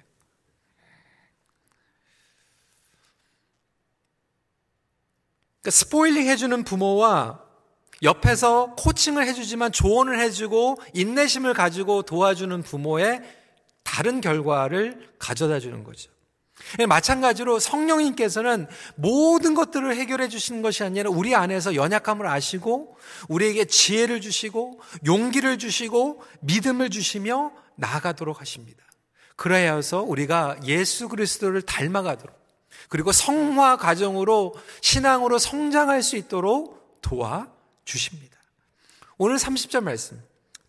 그러니까 5.62 5.70
스포일링 5.70 6.28
해주는 6.28 6.64
부모와 6.64 7.42
옆에서 8.02 8.74
코칭을 8.76 9.28
해주지만 9.28 9.72
조언을 9.72 10.20
해주고 10.20 10.80
인내심을 10.96 11.54
가지고 11.54 12.02
도와주는 12.02 12.64
부모의 12.64 13.22
다른 13.84 14.20
결과를 14.20 15.12
가져다 15.20 15.60
주는 15.60 15.84
거죠. 15.84 16.10
예, 16.80 16.88
마찬가지로 16.88 17.60
성령님께서는 17.60 18.66
모든 18.96 19.54
것들을 19.54 19.96
해결해 19.96 20.28
주시는 20.28 20.64
것이 20.64 20.84
아니라 20.84 21.12
우리 21.12 21.36
안에서 21.36 21.76
연약함을 21.76 22.26
아시고 22.26 22.98
우리에게 23.30 23.66
지혜를 23.66 24.22
주시고 24.22 24.80
용기를 25.06 25.60
주시고 25.60 26.24
믿음을 26.40 26.90
주시며 26.90 27.52
나아가도록 27.76 28.42
하십니다. 28.42 28.84
그래야 29.36 29.76
해서 29.76 30.02
우리가 30.02 30.58
예수 30.66 31.10
그리스도를 31.10 31.62
닮아가도록 31.62 32.36
그리고 32.90 33.12
성화 33.12 33.78
과정으로 33.78 34.56
신앙으로 34.82 35.40
성장할 35.40 36.04
수 36.04 36.16
있도록 36.18 37.00
도와 37.02 37.48
주십니다. 37.84 38.38
오늘 39.18 39.38
30절 39.38 39.82
말씀. 39.82 40.22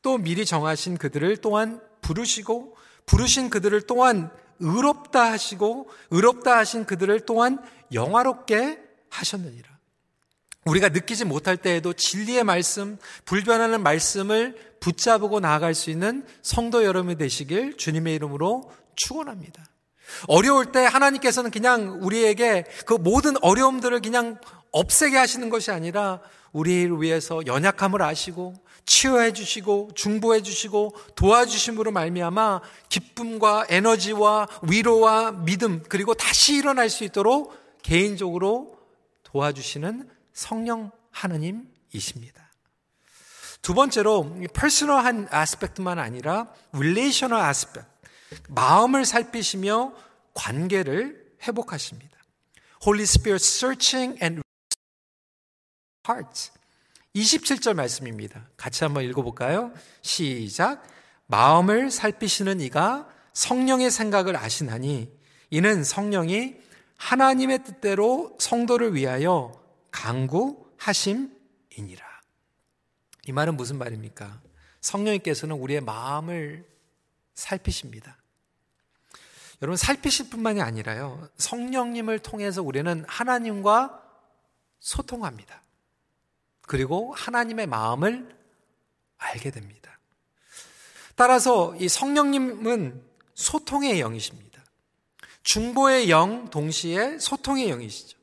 또 0.02 0.18
미리 0.18 0.46
정하신 0.46 0.98
그들을 0.98 1.36
또한 1.38 1.80
부르시고 2.00 2.76
부르신 3.06 3.50
그들을 3.50 3.82
또한 3.82 4.30
의롭다 4.60 5.32
하시고 5.32 5.90
의롭다 6.10 6.56
하신 6.58 6.84
그들을 6.86 7.20
또한 7.26 7.58
영화롭게 7.92 8.80
하셨느니라. 9.10 9.75
우리가 10.66 10.88
느끼지 10.88 11.24
못할 11.24 11.56
때에도 11.56 11.92
진리의 11.92 12.44
말씀, 12.44 12.98
불변하는 13.24 13.82
말씀을 13.82 14.56
붙잡고 14.80 15.40
나아갈 15.40 15.74
수 15.74 15.90
있는 15.90 16.26
성도 16.42 16.84
여러분이 16.84 17.16
되시길 17.16 17.76
주님의 17.76 18.14
이름으로 18.16 18.70
축원합니다. 18.96 19.64
어려울 20.28 20.72
때 20.72 20.84
하나님께서는 20.84 21.50
그냥 21.50 21.98
우리에게 22.02 22.64
그 22.84 22.94
모든 22.94 23.34
어려움들을 23.42 24.00
그냥 24.00 24.38
없애게 24.72 25.16
하시는 25.16 25.48
것이 25.48 25.70
아니라 25.70 26.20
우리를 26.52 27.00
위해서 27.00 27.44
연약함을 27.46 28.02
아시고 28.02 28.54
치유해 28.84 29.32
주시고 29.32 29.90
중보해 29.94 30.42
주시고 30.42 30.94
도와주심으로 31.16 31.90
말미암아 31.90 32.60
기쁨과 32.88 33.66
에너지와 33.68 34.48
위로와 34.62 35.32
믿음 35.44 35.82
그리고 35.88 36.14
다시 36.14 36.56
일어날 36.56 36.88
수 36.88 37.04
있도록 37.04 37.54
개인적으로 37.82 38.76
도와주시는 39.24 40.15
성령 40.36 40.90
하나님이십니다. 41.12 42.52
두 43.62 43.72
번째로 43.72 44.36
personal한 44.52 45.28
aspect만 45.30 45.98
아니라 45.98 46.52
relational 46.74 47.40
aspect 47.40 47.88
마음을 48.50 49.06
살피시며 49.06 49.94
관계를 50.34 51.36
회복하십니다. 51.42 52.18
Holy 52.86 53.04
Spirit 53.04 53.42
searching 53.42 54.22
and 54.22 54.42
hearts. 56.06 56.52
27절 57.14 57.72
말씀입니다. 57.72 58.46
같이 58.58 58.84
한번 58.84 59.04
읽어볼까요? 59.04 59.72
시작. 60.02 60.86
마음을 61.28 61.90
살피시는 61.90 62.60
이가 62.60 63.08
성령의 63.32 63.90
생각을 63.90 64.36
아시나니 64.36 65.10
이는 65.48 65.82
성령이 65.82 66.56
하나님의 66.98 67.64
뜻대로 67.64 68.36
성도를 68.38 68.94
위하여 68.94 69.65
강구하심이니라. 69.96 71.36
이 73.28 73.32
말은 73.32 73.56
무슨 73.56 73.78
말입니까? 73.78 74.42
성령님께서는 74.80 75.56
우리의 75.56 75.80
마음을 75.80 76.68
살피십니다. 77.34 78.18
여러분, 79.62 79.76
살피실 79.76 80.28
뿐만이 80.28 80.60
아니라요, 80.60 81.28
성령님을 81.38 82.18
통해서 82.18 82.62
우리는 82.62 83.04
하나님과 83.08 84.02
소통합니다. 84.80 85.62
그리고 86.60 87.14
하나님의 87.14 87.66
마음을 87.66 88.36
알게 89.16 89.50
됩니다. 89.50 89.98
따라서 91.14 91.74
이 91.76 91.88
성령님은 91.88 93.02
소통의 93.34 93.98
영이십니다. 94.00 94.62
중보의 95.42 96.10
영 96.10 96.50
동시에 96.50 97.18
소통의 97.18 97.70
영이시죠. 97.70 98.15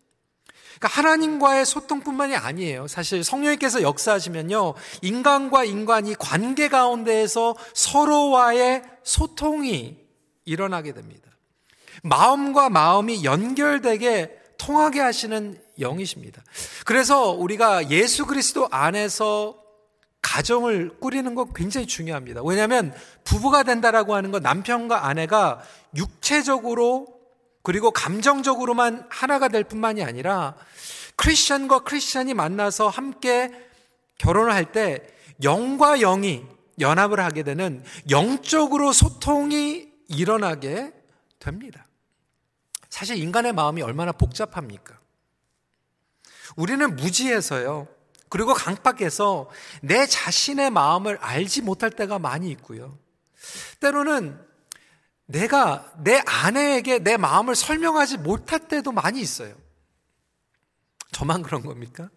그러니까 0.83 0.87
하나님과의 0.89 1.65
소통뿐만이 1.65 2.35
아니에요. 2.35 2.87
사실 2.87 3.23
성령님께서 3.23 3.81
역사하시면요. 3.81 4.73
인간과 5.01 5.63
인간이 5.63 6.13
관계 6.15 6.67
가운데에서 6.67 7.55
서로와의 7.73 8.83
소통이 9.03 9.97
일어나게 10.43 10.93
됩니다. 10.93 11.29
마음과 12.03 12.69
마음이 12.69 13.23
연결되게 13.23 14.37
통하게 14.57 14.99
하시는 14.99 15.57
영이십니다. 15.79 16.43
그래서 16.85 17.31
우리가 17.31 17.89
예수 17.89 18.25
그리스도 18.25 18.67
안에서 18.69 19.55
가정을 20.21 20.97
꾸리는 20.99 21.33
거 21.33 21.45
굉장히 21.53 21.87
중요합니다. 21.87 22.41
왜냐하면 22.43 22.93
부부가 23.23 23.63
된다라고 23.63 24.15
하는 24.15 24.31
건 24.31 24.41
남편과 24.41 25.05
아내가 25.05 25.61
육체적으로 25.95 27.07
그리고 27.63 27.91
감정적으로만 27.91 29.07
하나가 29.09 29.47
될 29.47 29.63
뿐만이 29.63 30.03
아니라 30.03 30.55
크리스천과 31.15 31.79
크리스천이 31.79 32.33
만나서 32.33 32.89
함께 32.89 33.49
결혼을 34.17 34.53
할 34.53 34.71
때 34.71 35.01
영과 35.43 35.97
영이 35.97 36.45
연합을 36.79 37.19
하게 37.19 37.43
되는 37.43 37.83
영적으로 38.09 38.91
소통이 38.93 39.91
일어나게 40.07 40.93
됩니다. 41.39 41.87
사실 42.89 43.17
인간의 43.17 43.53
마음이 43.53 43.81
얼마나 43.81 44.11
복잡합니까? 44.11 44.99
우리는 46.55 46.95
무지해서요. 46.95 47.87
그리고 48.29 48.53
강박해서 48.53 49.49
내 49.81 50.05
자신의 50.05 50.69
마음을 50.71 51.17
알지 51.17 51.61
못할 51.61 51.91
때가 51.91 52.19
많이 52.19 52.49
있고요. 52.51 52.97
때로는 53.79 54.39
내가 55.33 55.91
내 55.97 56.21
아내에게 56.27 56.99
내 56.99 57.17
마음을 57.17 57.55
설명하지 57.55 58.17
못할 58.19 58.59
때도 58.67 58.91
많이 58.91 59.19
있어요. 59.19 59.55
저만 61.11 61.41
그런 61.41 61.63
겁니까? 61.63 62.09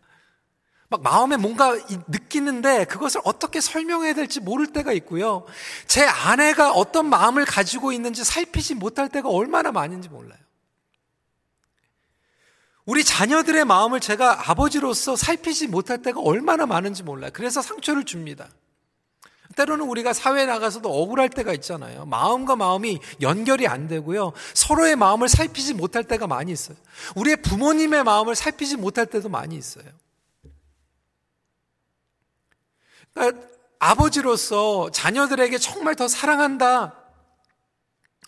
막 0.88 1.02
마음에 1.02 1.38
뭔가 1.38 1.74
느끼는데 2.08 2.84
그것을 2.84 3.22
어떻게 3.24 3.62
설명해야 3.62 4.12
될지 4.12 4.38
모를 4.38 4.66
때가 4.66 4.92
있고요. 4.92 5.46
제 5.86 6.04
아내가 6.04 6.72
어떤 6.72 7.08
마음을 7.08 7.46
가지고 7.46 7.90
있는지 7.90 8.22
살피지 8.22 8.74
못할 8.74 9.08
때가 9.08 9.30
얼마나 9.30 9.72
많은지 9.72 10.10
몰라요. 10.10 10.38
우리 12.84 13.02
자녀들의 13.02 13.64
마음을 13.64 13.98
제가 13.98 14.50
아버지로서 14.50 15.16
살피지 15.16 15.68
못할 15.68 16.02
때가 16.02 16.20
얼마나 16.20 16.66
많은지 16.66 17.02
몰라요. 17.02 17.30
그래서 17.32 17.62
상처를 17.62 18.04
줍니다. 18.04 18.48
때로는 19.56 19.86
우리가 19.86 20.12
사회에 20.12 20.44
나가서도 20.46 20.88
억울할 20.88 21.30
때가 21.30 21.52
있잖아요. 21.54 22.04
마음과 22.04 22.56
마음이 22.56 23.00
연결이 23.22 23.66
안 23.66 23.88
되고요. 23.88 24.32
서로의 24.54 24.96
마음을 24.96 25.28
살피지 25.28 25.74
못할 25.74 26.04
때가 26.04 26.26
많이 26.26 26.52
있어요. 26.52 26.76
우리의 27.16 27.42
부모님의 27.42 28.04
마음을 28.04 28.34
살피지 28.34 28.76
못할 28.76 29.06
때도 29.06 29.28
많이 29.30 29.56
있어요. 29.56 29.86
그러니까 33.14 33.46
아버지로서 33.78 34.90
자녀들에게 34.90 35.56
정말 35.58 35.96
더 35.96 36.06
사랑한다. 36.06 36.94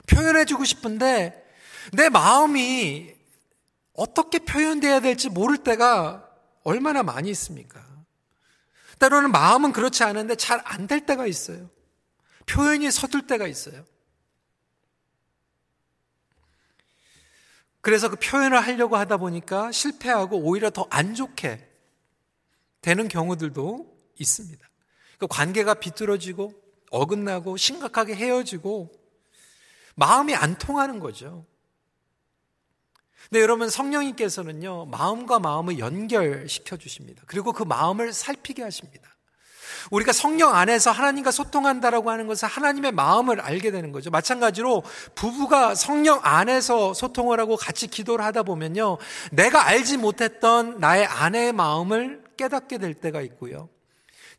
표현해주고 0.07 0.65
싶은데 0.65 1.45
내 1.93 2.09
마음이 2.09 3.15
어떻게 3.93 4.39
표현돼야 4.39 5.01
될지 5.01 5.29
모를 5.29 5.59
때가 5.59 6.27
얼마나 6.65 7.03
많이 7.03 7.29
있습니까? 7.31 7.88
때로는 8.99 9.31
마음은 9.33 9.73
그렇지 9.73 10.03
않은데 10.05 10.35
잘 10.37 10.61
안 10.65 10.87
될 10.87 11.07
때가 11.07 11.27
있어요. 11.27 11.71
표현이 12.47 12.91
서툴 12.91 13.27
때가 13.27 13.47
있어요. 13.47 13.85
그래서 17.81 18.09
그 18.11 18.17
표현을 18.17 18.59
하려고 18.61 18.97
하다 18.97 19.19
보니까 19.19 19.73
실패하고 19.73 20.39
오히려 20.39 20.71
더 20.71 20.87
안 20.91 21.15
좋게 21.15 21.67
되는 22.81 23.09
경우들도 23.09 23.97
있습니다. 24.19 24.69
그 25.19 25.27
관계가 25.27 25.75
비뚤어지고 25.75 26.53
어긋나고 26.91 27.57
심각하게 27.57 28.15
헤어지고 28.15 28.91
마음이 29.95 30.35
안 30.35 30.57
통하는 30.57 31.01
거죠. 31.01 31.45
근데 33.31 33.43
여러분 33.43 33.69
성령님께서는요, 33.69 34.87
마음과 34.87 35.39
마음을 35.39 35.79
연결시켜 35.79 36.77
주십니다. 36.77 37.23
그리고 37.27 37.53
그 37.53 37.63
마음을 37.63 38.13
살피게 38.13 38.63
하십니다. 38.63 39.09
우리가 39.91 40.13
성령 40.13 40.55
안에서 40.55 40.91
하나님과 40.91 41.31
소통한다라고 41.31 42.11
하는 42.11 42.27
것은 42.27 42.49
하나님의 42.49 42.93
마음을 42.93 43.41
알게 43.41 43.71
되는 43.71 43.93
거죠. 43.93 44.11
마찬가지로 44.11 44.83
부부가 45.15 45.75
성령 45.75 46.21
안에서 46.23 46.95
소통을 46.95 47.39
하고 47.39 47.57
같이 47.57 47.87
기도를 47.87 48.25
하다 48.25 48.43
보면요. 48.45 48.99
내가 49.31 49.67
알지 49.67 49.99
못했던 49.99 50.79
나의 50.79 51.07
아내의 51.07 51.53
마음을 51.53 52.25
깨닫게 52.37 52.79
될 52.79 52.95
때가 52.95 53.21
있고요. 53.23 53.69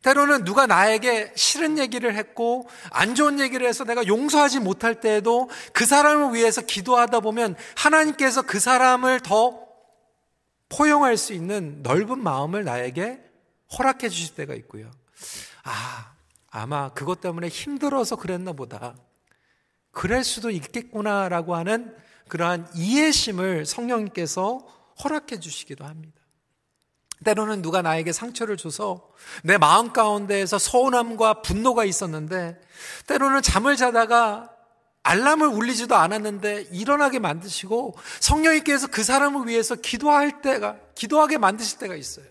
때로는 0.02 0.44
누가 0.44 0.66
나에게 0.66 1.32
싫은 1.36 1.78
얘기를 1.78 2.14
했고 2.14 2.68
안 2.90 3.14
좋은 3.14 3.38
얘기를 3.38 3.66
해서 3.66 3.84
내가 3.84 4.06
용서하지 4.06 4.60
못할 4.60 5.00
때에도 5.00 5.50
그 5.72 5.84
사람을 5.84 6.34
위해서 6.34 6.62
기도하다 6.62 7.20
보면 7.20 7.54
하나님께서 7.76 8.42
그 8.42 8.60
사람을 8.60 9.20
더 9.20 9.66
포용할 10.70 11.16
수 11.16 11.34
있는 11.34 11.82
넓은 11.82 12.22
마음을 12.22 12.64
나에게 12.64 13.20
허락해 13.76 14.08
주실 14.08 14.34
때가 14.34 14.54
있고요. 14.54 14.90
아, 15.64 16.12
아마 16.50 16.90
그것 16.90 17.20
때문에 17.20 17.48
힘들어서 17.48 18.16
그랬나 18.16 18.52
보다. 18.52 18.94
그럴 19.90 20.24
수도 20.24 20.50
있겠구나라고 20.50 21.54
하는 21.54 21.94
그러한 22.28 22.68
이해심을 22.74 23.66
성령님께서 23.66 24.58
허락해 25.02 25.40
주시기도 25.40 25.84
합니다. 25.84 26.19
때로는 27.24 27.62
누가 27.62 27.82
나에게 27.82 28.12
상처를 28.12 28.56
줘서 28.56 29.10
내 29.42 29.58
마음 29.58 29.92
가운데에서 29.92 30.58
서운함과 30.58 31.42
분노가 31.42 31.84
있었는데 31.84 32.60
때로는 33.06 33.42
잠을 33.42 33.76
자다가 33.76 34.50
알람을 35.02 35.48
울리지도 35.48 35.94
않았는데 35.94 36.68
일어나게 36.72 37.18
만드시고 37.18 37.94
성령님께서 38.20 38.88
그 38.88 39.02
사람을 39.02 39.48
위해서 39.48 39.74
기도할 39.74 40.42
때가 40.42 40.78
기도하게 40.94 41.38
만드실 41.38 41.78
때가 41.78 41.94
있어요. 41.94 42.26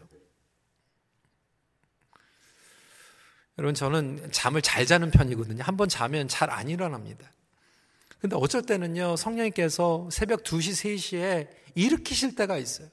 여러분 3.58 3.76
저는 3.76 4.32
잠을 4.32 4.62
잘 4.62 4.86
자는 4.86 5.12
편이거든요. 5.12 5.64
한번 5.64 5.90
자면 5.90 6.28
잘 6.28 6.50
안 6.50 6.70
일어납니다. 6.70 7.30
근데 8.20 8.36
어쩔 8.36 8.62
때는요. 8.62 9.16
성령님께서 9.16 10.10
새벽 10.12 10.44
2시, 10.44 10.96
3시에 10.96 11.48
일으키실 11.76 12.36
때가 12.36 12.58
있어요. 12.58 12.88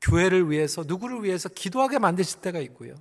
교회를 0.00 0.50
위해서 0.50 0.84
누구를 0.86 1.24
위해서 1.24 1.48
기도하게 1.48 1.98
만드실 1.98 2.40
때가 2.40 2.58
있고요. 2.60 2.94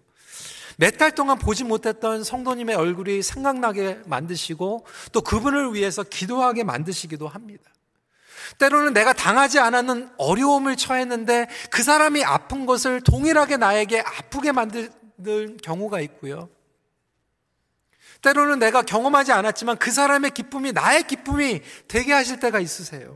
몇 0.78 0.98
달 0.98 1.12
동안 1.12 1.38
보지 1.38 1.66
못했던 1.66 2.24
성도님의 2.24 2.76
얼굴이 2.76 3.22
생각나게 3.22 4.00
만드시고 4.06 4.86
또 5.12 5.22
그분을 5.22 5.74
위해서 5.74 6.04
기도하게 6.04 6.64
만드시기도 6.64 7.28
합니다. 7.28 7.64
때로는 8.60 8.94
내가 8.94 9.14
당하지 9.14 9.60
않았는 9.60 10.10
어려움을 10.18 10.78
처했는데 10.78 11.48
그 11.70 11.84
사람이 11.84 12.24
아픈 12.24 12.66
것을 12.66 13.02
동일하게 13.02 13.58
나에게 13.58 14.00
아프게 14.00 14.52
만드는 14.54 15.58
경우가 15.62 16.00
있고요. 16.02 16.50
때로는 18.22 18.60
내가 18.60 18.82
경험하지 18.82 19.32
않았지만 19.34 19.78
그 19.78 19.92
사람의 19.92 20.32
기쁨이 20.32 20.72
나의 20.72 21.04
기쁨이 21.04 21.62
되게 21.88 22.14
하실 22.14 22.40
때가 22.40 22.60
있으세요. 22.60 23.16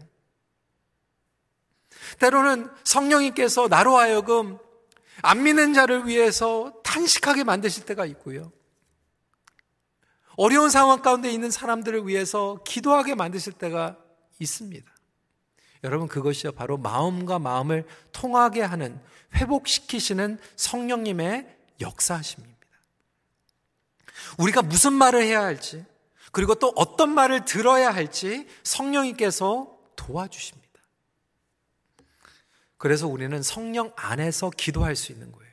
때로는 2.19 2.69
성령님께서 2.83 3.67
나로 3.67 3.97
하여금 3.97 4.57
안 5.21 5.43
믿는 5.43 5.73
자를 5.73 6.07
위해서 6.07 6.73
탄식하게 6.83 7.43
만드실 7.43 7.85
때가 7.85 8.05
있고요. 8.07 8.51
어려운 10.35 10.69
상황 10.69 11.01
가운데 11.01 11.31
있는 11.31 11.51
사람들을 11.51 12.07
위해서 12.07 12.59
기도하게 12.65 13.15
만드실 13.15 13.53
때가 13.53 13.97
있습니다. 14.39 14.91
여러분, 15.83 16.07
그것이 16.07 16.49
바로 16.51 16.77
마음과 16.77 17.39
마음을 17.39 17.85
통하게 18.11 18.61
하는, 18.61 18.99
회복시키시는 19.35 20.39
성령님의 20.55 21.57
역사하십니다. 21.81 22.53
우리가 24.37 24.61
무슨 24.61 24.93
말을 24.93 25.23
해야 25.23 25.43
할지, 25.43 25.85
그리고 26.31 26.55
또 26.55 26.71
어떤 26.75 27.13
말을 27.13 27.45
들어야 27.45 27.91
할지 27.91 28.47
성령님께서 28.63 29.77
도와주십니다. 29.95 30.62
그래서 32.83 33.07
우리는 33.07 33.41
성령 33.41 33.93
안에서 33.95 34.49
기도할 34.49 34.97
수 34.97 35.13
있는 35.13 35.31
거예요. 35.31 35.49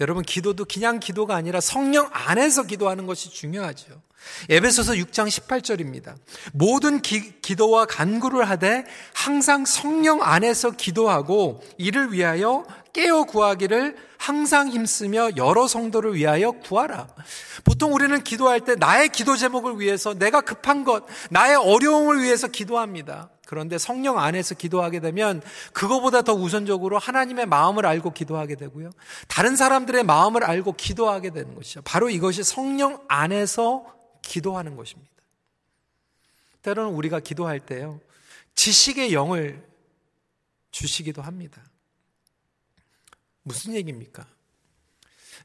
여러분, 0.00 0.24
기도도 0.24 0.64
그냥 0.64 0.98
기도가 0.98 1.36
아니라 1.36 1.60
성령 1.60 2.10
안에서 2.10 2.64
기도하는 2.64 3.06
것이 3.06 3.30
중요하죠. 3.30 4.02
에베소서 4.50 4.94
6장 4.94 5.28
18절입니다. 5.28 6.16
모든 6.52 7.00
기, 7.00 7.40
기도와 7.40 7.84
간구를 7.84 8.50
하되 8.50 8.86
항상 9.12 9.64
성령 9.64 10.20
안에서 10.20 10.72
기도하고 10.72 11.62
이를 11.78 12.12
위하여 12.12 12.66
깨어 12.92 13.22
구하기를 13.22 13.96
항상 14.18 14.68
힘쓰며 14.68 15.36
여러 15.36 15.68
성도를 15.68 16.16
위하여 16.16 16.50
구하라. 16.50 17.06
보통 17.62 17.94
우리는 17.94 18.20
기도할 18.24 18.62
때 18.62 18.74
나의 18.74 19.10
기도 19.10 19.36
제목을 19.36 19.78
위해서 19.78 20.12
내가 20.12 20.40
급한 20.40 20.82
것, 20.82 21.04
나의 21.30 21.54
어려움을 21.54 22.20
위해서 22.20 22.48
기도합니다. 22.48 23.30
그런데 23.46 23.78
성령 23.78 24.18
안에서 24.18 24.54
기도하게 24.54 25.00
되면 25.00 25.42
그거보다 25.72 26.22
더 26.22 26.32
우선적으로 26.34 26.98
하나님의 26.98 27.46
마음을 27.46 27.86
알고 27.86 28.12
기도하게 28.12 28.56
되고요. 28.56 28.90
다른 29.28 29.56
사람들의 29.56 30.02
마음을 30.04 30.44
알고 30.44 30.72
기도하게 30.74 31.30
되는 31.30 31.54
것이죠. 31.54 31.82
바로 31.82 32.08
이것이 32.08 32.42
성령 32.42 33.04
안에서 33.08 33.84
기도하는 34.22 34.76
것입니다. 34.76 35.10
때로는 36.62 36.92
우리가 36.94 37.20
기도할 37.20 37.60
때요. 37.60 38.00
지식의 38.54 39.12
영을 39.12 39.66
주시기도 40.70 41.22
합니다. 41.22 41.62
무슨 43.42 43.74
얘기입니까? 43.74 44.26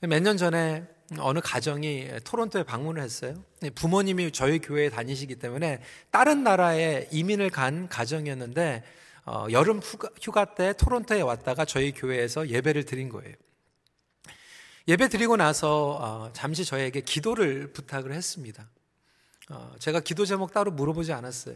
몇 0.02 0.22
년 0.22 0.38
전에 0.38 0.88
어느 1.18 1.40
가정이 1.42 2.08
토론토에 2.24 2.64
방문을 2.64 3.02
했어요. 3.02 3.44
부모님이 3.74 4.32
저희 4.32 4.60
교회에 4.60 4.90
다니시기 4.90 5.36
때문에 5.36 5.82
다른 6.12 6.44
나라에 6.44 7.08
이민을 7.12 7.50
간 7.50 7.88
가정이었는데 7.90 8.84
어, 9.26 9.48
여름 9.52 9.80
휴가, 9.80 10.10
휴가 10.22 10.56
때 10.56 10.74
토론토에 10.74 11.22
왔다가 11.22 11.66
저희 11.66 11.92
교회에서 11.92 12.50
예배를 12.50 12.86
드린 12.86 13.10
거예요. 13.10 13.36
예배 14.88 15.10
드리고 15.10 15.38
나서 15.38 16.00
어, 16.02 16.34
잠시 16.34 16.66
저에게 16.66 17.02
기도를 17.02 17.72
부탁을 17.74 18.12
했습니다. 18.12 18.68
어, 19.50 19.74
제가 19.80 20.00
기도 20.00 20.26
제목 20.26 20.52
따로 20.52 20.72
물어보지 20.72 21.14
않았어요. 21.14 21.56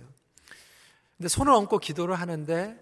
근데 1.18 1.28
손을 1.28 1.54
얹고 1.54 1.80
기도를 1.80 2.16
하는데 2.16 2.80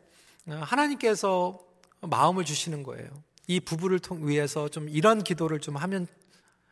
어, 0.47 0.62
하나님께서 0.63 1.60
마음을 2.01 2.43
주시는 2.43 2.84
거예요. 2.84 3.10
이 3.47 3.60
부부를 3.60 3.99
통 3.99 4.27
위해서 4.27 4.67
좀 4.69 4.89
이런 4.89 5.23
기도를 5.23 5.60
좀 5.60 5.75
하면 5.77 6.07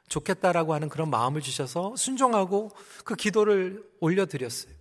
좋겠다라고 0.09 0.73
하는 0.73 0.89
그런 0.89 1.09
마음을 1.09 1.41
주셔서 1.41 1.95
순종하고 1.95 2.71
그 3.05 3.15
기도를 3.15 3.83
올려드렸어요. 3.99 4.73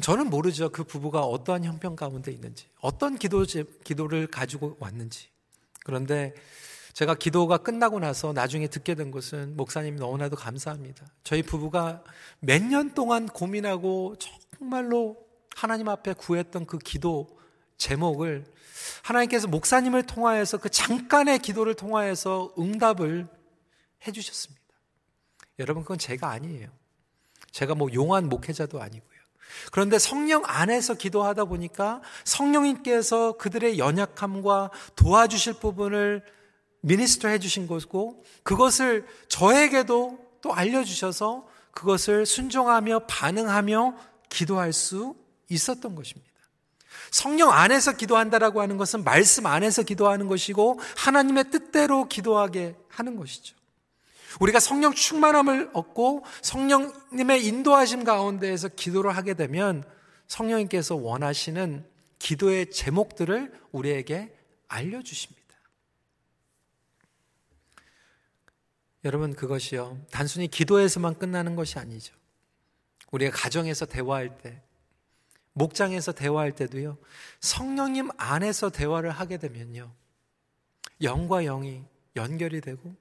저는 0.00 0.30
모르죠. 0.30 0.70
그 0.70 0.84
부부가 0.84 1.22
어떠한 1.22 1.64
형편 1.64 1.96
가운데 1.96 2.30
있는지, 2.30 2.66
어떤 2.80 3.18
기도, 3.18 3.44
기도를 3.82 4.28
가지고 4.28 4.76
왔는지. 4.78 5.28
그런데 5.84 6.34
제가 6.92 7.14
기도가 7.14 7.58
끝나고 7.58 7.98
나서 7.98 8.32
나중에 8.32 8.68
듣게 8.68 8.94
된 8.94 9.10
것은 9.10 9.56
목사님 9.56 9.96
너무나도 9.96 10.36
감사합니다. 10.36 11.06
저희 11.24 11.42
부부가 11.42 12.04
몇 12.40 12.62
년 12.62 12.94
동안 12.94 13.26
고민하고 13.26 14.16
정말로 14.18 15.16
하나님 15.56 15.88
앞에 15.88 16.12
구했던 16.12 16.66
그 16.66 16.78
기도 16.78 17.37
제목을 17.78 18.44
하나님께서 19.02 19.48
목사님을 19.48 20.04
통하여서 20.04 20.58
그 20.58 20.68
잠깐의 20.68 21.38
기도를 21.38 21.74
통하여서 21.74 22.54
응답을 22.58 23.26
해주셨습니다. 24.06 24.60
여러분, 25.58 25.82
그건 25.82 25.98
제가 25.98 26.30
아니에요. 26.30 26.68
제가 27.50 27.74
뭐 27.74 27.88
용한 27.92 28.28
목회자도 28.28 28.80
아니고요. 28.80 29.18
그런데 29.72 29.98
성령 29.98 30.42
안에서 30.44 30.94
기도하다 30.94 31.46
보니까 31.46 32.02
성령님께서 32.24 33.32
그들의 33.38 33.78
연약함과 33.78 34.70
도와주실 34.94 35.54
부분을 35.54 36.22
미니스터 36.80 37.28
해주신 37.28 37.66
것이고 37.66 38.24
그것을 38.42 39.06
저에게도 39.28 40.18
또 40.40 40.54
알려주셔서 40.54 41.46
그것을 41.72 42.26
순종하며 42.26 43.06
반응하며 43.08 43.96
기도할 44.28 44.72
수 44.72 45.16
있었던 45.48 45.94
것입니다. 45.94 46.27
성령 47.10 47.50
안에서 47.52 47.92
기도한다라고 47.92 48.60
하는 48.60 48.76
것은 48.76 49.04
말씀 49.04 49.46
안에서 49.46 49.82
기도하는 49.82 50.28
것이고 50.28 50.80
하나님의 50.96 51.50
뜻대로 51.50 52.08
기도하게 52.08 52.76
하는 52.88 53.16
것이죠. 53.16 53.56
우리가 54.40 54.60
성령 54.60 54.92
충만함을 54.92 55.70
얻고 55.72 56.24
성령님의 56.42 57.46
인도하심 57.46 58.04
가운데에서 58.04 58.68
기도를 58.68 59.16
하게 59.16 59.34
되면 59.34 59.84
성령님께서 60.26 60.96
원하시는 60.96 61.84
기도의 62.18 62.70
제목들을 62.70 63.52
우리에게 63.72 64.34
알려주십니다. 64.68 65.38
여러분, 69.04 69.34
그것이요. 69.34 69.98
단순히 70.10 70.48
기도에서만 70.48 71.18
끝나는 71.18 71.56
것이 71.56 71.78
아니죠. 71.78 72.14
우리가 73.10 73.34
가정에서 73.34 73.86
대화할 73.86 74.38
때, 74.38 74.62
목장에서 75.58 76.12
대화할 76.12 76.52
때도요, 76.52 76.96
성령님 77.40 78.10
안에서 78.16 78.70
대화를 78.70 79.10
하게 79.10 79.36
되면요, 79.36 79.92
영과 81.02 81.42
영이 81.42 81.84
연결이 82.16 82.60
되고, 82.60 82.96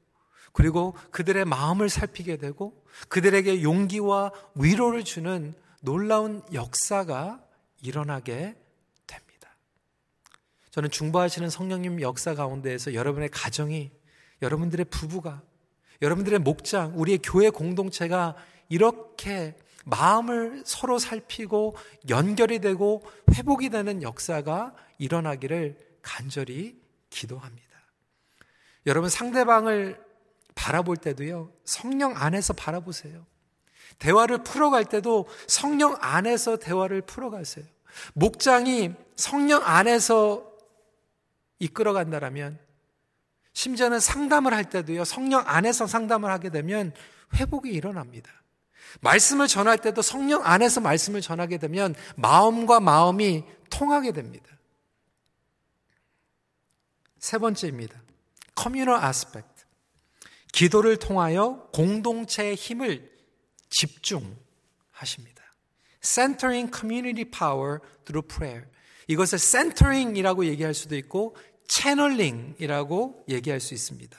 그리고 0.51 0.93
그들의 1.11 1.45
마음을 1.45 1.87
살피게 1.87 2.37
되고, 2.37 2.83
그들에게 3.09 3.61
용기와 3.61 4.31
위로를 4.55 5.03
주는 5.03 5.53
놀라운 5.81 6.41
역사가 6.51 7.43
일어나게 7.81 8.55
됩니다. 9.05 9.55
저는 10.71 10.89
중보하시는 10.89 11.49
성령님 11.49 12.01
역사 12.01 12.33
가운데에서 12.33 12.93
여러분의 12.93 13.29
가정이, 13.29 13.91
여러분들의 14.41 14.85
부부가, 14.89 15.41
여러분들의 16.01 16.39
목장, 16.39 16.93
우리의 16.95 17.19
교회 17.23 17.49
공동체가 17.49 18.35
이렇게 18.69 19.55
마음을 19.87 20.63
서로 20.65 20.99
살피고 20.99 21.75
연결이 22.09 22.59
되고 22.59 23.03
회복이 23.33 23.69
되는 23.69 24.03
역사가 24.03 24.75
일어나기를 24.97 25.77
간절히 26.01 26.77
기도합니다. 27.09 27.67
여러분 28.85 29.09
상대방을 29.09 30.03
바라볼 30.55 30.97
때도요, 30.97 31.53
성령 31.63 32.17
안에서 32.17 32.53
바라보세요. 32.53 33.25
대화를 33.99 34.43
풀어갈 34.43 34.85
때도 34.85 35.27
성령 35.47 35.95
안에서 35.99 36.57
대화를 36.57 37.01
풀어가세요. 37.01 37.65
목장이 38.13 38.93
성령 39.15 39.61
안에서 39.63 40.51
이끌어 41.59 41.93
간다라면, 41.93 42.59
심지어는 43.53 43.99
상담을 43.99 44.53
할 44.53 44.69
때도요, 44.69 45.05
성령 45.05 45.43
안에서 45.45 45.87
상담을 45.87 46.29
하게 46.29 46.49
되면 46.49 46.93
회복이 47.35 47.69
일어납니다. 47.71 48.31
말씀을 49.01 49.47
전할 49.47 49.77
때도 49.77 50.01
성령 50.01 50.45
안에서 50.45 50.81
말씀을 50.81 51.21
전하게 51.21 51.57
되면 51.57 51.95
마음과 52.15 52.79
마음이 52.79 53.43
통하게 53.69 54.11
됩니다. 54.11 54.45
세 57.19 57.37
번째입니다. 57.37 58.01
커뮤널 58.55 58.95
아스펙트. 58.95 59.47
기도를 60.51 60.97
통하여 60.97 61.69
공동체의 61.73 62.55
힘을 62.55 63.11
집중하십니다. 63.69 65.43
Centering 66.01 66.71
community 66.75 67.29
power 67.29 67.79
through 68.05 68.27
prayer. 68.27 68.67
이것을 69.07 69.39
centering이라고 69.39 70.45
얘기할 70.45 70.73
수도 70.73 70.95
있고 70.95 71.35
channeling이라고 71.67 73.25
얘기할 73.29 73.59
수 73.59 73.73
있습니다. 73.73 74.17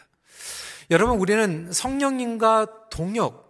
여러분 0.91 1.19
우리는 1.19 1.73
성령님과 1.73 2.89
동역의 2.91 3.48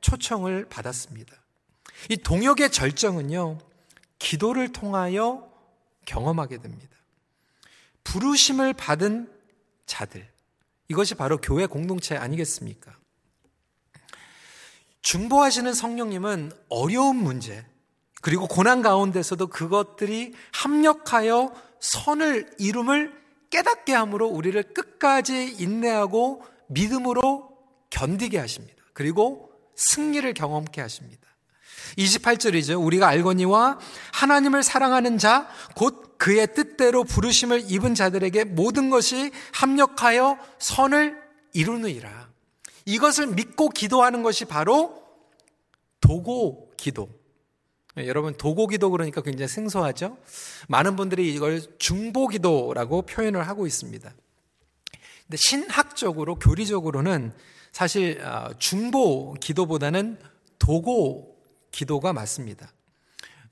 초청을 0.00 0.68
받았습니다. 0.68 1.34
이 2.08 2.16
동역의 2.16 2.70
절정은요. 2.70 3.58
기도를 4.18 4.72
통하여 4.72 5.50
경험하게 6.04 6.58
됩니다. 6.58 6.96
부르심을 8.04 8.72
받은 8.74 9.32
자들. 9.86 10.28
이것이 10.88 11.14
바로 11.14 11.38
교회 11.38 11.66
공동체 11.66 12.16
아니겠습니까? 12.16 12.96
중보하시는 15.02 15.72
성령님은 15.74 16.52
어려운 16.68 17.16
문제, 17.16 17.64
그리고 18.20 18.46
고난 18.46 18.82
가운데서도 18.82 19.48
그것들이 19.48 20.34
합력하여 20.52 21.52
선을 21.80 22.54
이룸을 22.58 23.20
깨닫게 23.50 23.92
함으로 23.92 24.28
우리를 24.28 24.62
끝까지 24.74 25.56
인내하고 25.58 26.44
믿음으로 26.68 27.58
견디게 27.90 28.38
하십니다. 28.38 28.81
그리고 28.92 29.50
승리를 29.74 30.32
경험케 30.34 30.80
하십니다. 30.80 31.22
28절이죠. 31.98 32.84
우리가 32.84 33.08
알거니와 33.08 33.78
하나님을 34.12 34.62
사랑하는 34.62 35.18
자, 35.18 35.48
곧 35.74 36.16
그의 36.18 36.54
뜻대로 36.54 37.04
부르심을 37.04 37.70
입은 37.70 37.94
자들에게 37.94 38.44
모든 38.44 38.90
것이 38.90 39.32
합력하여 39.52 40.38
선을 40.58 41.20
이루느니라. 41.52 42.30
이것을 42.84 43.28
믿고 43.28 43.68
기도하는 43.68 44.22
것이 44.22 44.44
바로 44.44 45.02
도고 46.00 46.70
기도. 46.76 47.08
네, 47.94 48.06
여러분 48.06 48.34
도고 48.34 48.68
기도 48.68 48.90
그러니까 48.90 49.20
굉장히 49.20 49.48
생소하죠. 49.48 50.16
많은 50.68 50.96
분들이 50.96 51.32
이걸 51.34 51.60
중보 51.78 52.28
기도라고 52.28 53.02
표현을 53.02 53.46
하고 53.46 53.66
있습니다. 53.66 54.12
근데 55.22 55.36
신학적으로 55.36 56.36
교리적으로는 56.36 57.32
사실 57.72 58.20
아, 58.22 58.52
중보 58.58 59.34
기도보다는 59.40 60.18
도고 60.58 61.36
기도가 61.70 62.12
맞습니다. 62.12 62.70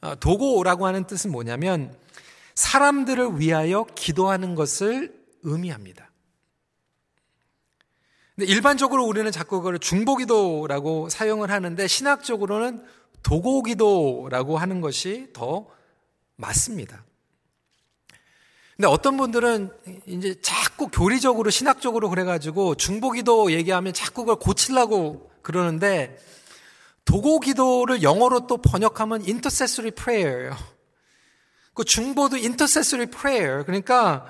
아, 0.02 0.14
도고라고 0.14 0.86
하는 0.86 1.06
뜻은 1.06 1.32
뭐냐면 1.32 1.94
사람들을 2.54 3.40
위하여 3.40 3.86
기도하는 3.94 4.54
것을 4.54 5.18
의미합니다. 5.42 6.10
근데 8.36 8.50
일반적으로 8.52 9.04
우리는 9.04 9.30
자꾸 9.32 9.58
그걸 9.58 9.78
중보 9.78 10.16
기도라고 10.16 11.08
사용을 11.08 11.50
하는데 11.50 11.86
신학적으로는 11.86 12.84
도고 13.22 13.62
기도라고 13.62 14.58
하는 14.58 14.80
것이 14.80 15.28
더 15.32 15.66
맞습니다. 16.36 17.04
근데 18.80 18.88
어떤 18.88 19.18
분들은 19.18 19.68
이제 20.06 20.34
자꾸 20.40 20.88
교리적으로 20.88 21.50
신학적으로 21.50 22.08
그래가지고 22.08 22.76
중보기도 22.76 23.52
얘기하면 23.52 23.92
자꾸 23.92 24.22
그걸 24.22 24.36
고치려고 24.36 25.30
그러는데 25.42 26.16
도고 27.04 27.40
기도를 27.40 28.02
영어로 28.02 28.46
또 28.46 28.56
번역하면 28.56 29.20
intercessory 29.20 29.90
prayer예요. 29.90 30.56
그 31.74 31.84
중보도 31.84 32.36
intercessory 32.36 33.10
prayer. 33.10 33.64
그러니까 33.66 34.24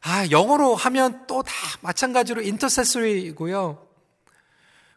아, 0.00 0.28
영어로 0.32 0.74
하면 0.74 1.24
또 1.28 1.44
다 1.44 1.52
마찬가지로 1.82 2.40
intercessory고요. 2.42 3.86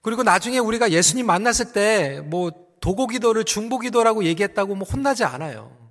그리고 0.02 0.24
나중에 0.24 0.58
우리가 0.58 0.90
예수님 0.90 1.28
만났을 1.28 1.74
때 1.74 2.22
뭐 2.26 2.50
도고 2.82 3.06
기도를 3.06 3.44
중보 3.44 3.78
기도라고 3.78 4.24
얘기했다고 4.24 4.74
뭐 4.74 4.88
혼나지 4.88 5.24
않아요. 5.26 5.85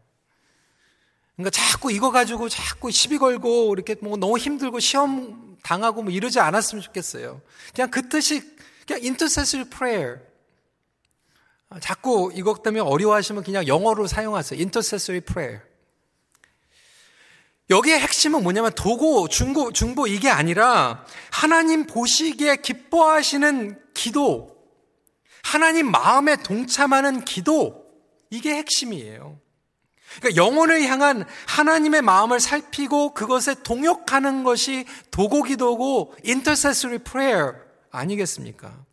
그러니까 1.36 1.50
자꾸 1.50 1.90
이거 1.90 2.10
가지고 2.10 2.48
자꾸 2.48 2.90
시비 2.90 3.18
걸고 3.18 3.74
이렇게 3.74 3.96
뭐 4.00 4.16
너무 4.16 4.38
힘들고 4.38 4.78
시험 4.78 5.56
당하고 5.62 6.02
뭐 6.02 6.12
이러지 6.12 6.38
않았으면 6.40 6.82
좋겠어요. 6.82 7.40
그냥 7.74 7.90
그 7.90 8.08
뜻이 8.08 8.40
그냥 8.86 9.02
intercessory 9.02 9.68
prayer. 9.68 10.20
자꾸 11.80 12.30
이것 12.34 12.62
때문에 12.62 12.82
어려워하시면 12.82 13.42
그냥 13.42 13.66
영어로 13.66 14.06
사용하세요. 14.06 14.58
intercessory 14.58 15.20
prayer. 15.20 15.62
여기에 17.70 17.98
핵심은 17.98 18.42
뭐냐면 18.42 18.72
도고, 18.74 19.26
중고, 19.28 19.72
중보 19.72 20.06
이게 20.06 20.28
아니라 20.28 21.06
하나님 21.30 21.86
보시기에 21.86 22.56
기뻐하시는 22.56 23.80
기도, 23.94 24.54
하나님 25.42 25.90
마음에 25.90 26.36
동참하는 26.36 27.24
기도, 27.24 27.86
이게 28.28 28.54
핵심이에요. 28.54 29.40
그러니까 30.20 30.36
영혼을 30.36 30.82
향한 30.82 31.24
하나님의 31.46 32.02
마음을 32.02 32.40
살피고 32.40 33.14
그것에 33.14 33.54
동역하는 33.62 34.44
것이 34.44 34.84
도고 35.10 35.42
기도고 35.42 36.14
intercessory 36.24 36.98
prayer 36.98 37.54
아니겠습니까? 37.90 38.84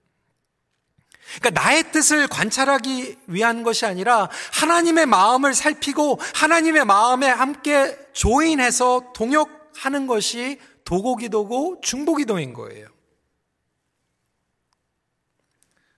그러니까 1.39 1.61
나의 1.61 1.91
뜻을 1.91 2.27
관찰하기 2.27 3.17
위한 3.27 3.63
것이 3.63 3.85
아니라 3.85 4.29
하나님의 4.53 5.05
마음을 5.05 5.53
살피고 5.53 6.19
하나님의 6.35 6.85
마음에 6.85 7.27
함께 7.27 7.97
조인해서 8.13 9.13
동역하는 9.13 10.07
것이 10.07 10.59
도고 10.83 11.15
기도고 11.15 11.79
중보 11.81 12.15
기도인 12.15 12.53
거예요. 12.53 12.87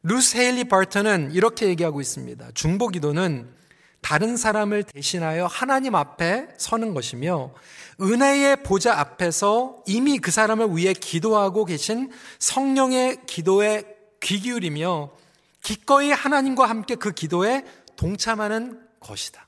루스 0.04 0.38
헤일리 0.38 0.66
바턴은 0.66 1.32
이렇게 1.32 1.68
얘기하고 1.68 2.02
있습니다. 2.02 2.50
중보 2.54 2.90
기도는 2.90 3.50
다른 4.04 4.36
사람을 4.38 4.84
대신하여 4.84 5.48
하나님 5.48 5.96
앞에 5.96 6.50
서는 6.58 6.94
것이며 6.94 7.54
은혜의 8.02 8.64
보좌 8.64 9.00
앞에서 9.00 9.82
이미 9.88 10.20
그 10.20 10.30
사람을 10.30 10.76
위해 10.76 10.94
기도하고 10.94 11.66
계신 11.66 12.12
성령의 12.38 13.26
기도에 13.26 13.84
귀 14.22 14.40
기울이며 14.42 15.12
기꺼이 15.62 16.12
하나님과 16.12 16.70
함께 16.70 16.96
그 16.96 17.14
기도에 17.14 17.64
동참하는 17.96 18.86
것이다. 19.00 19.48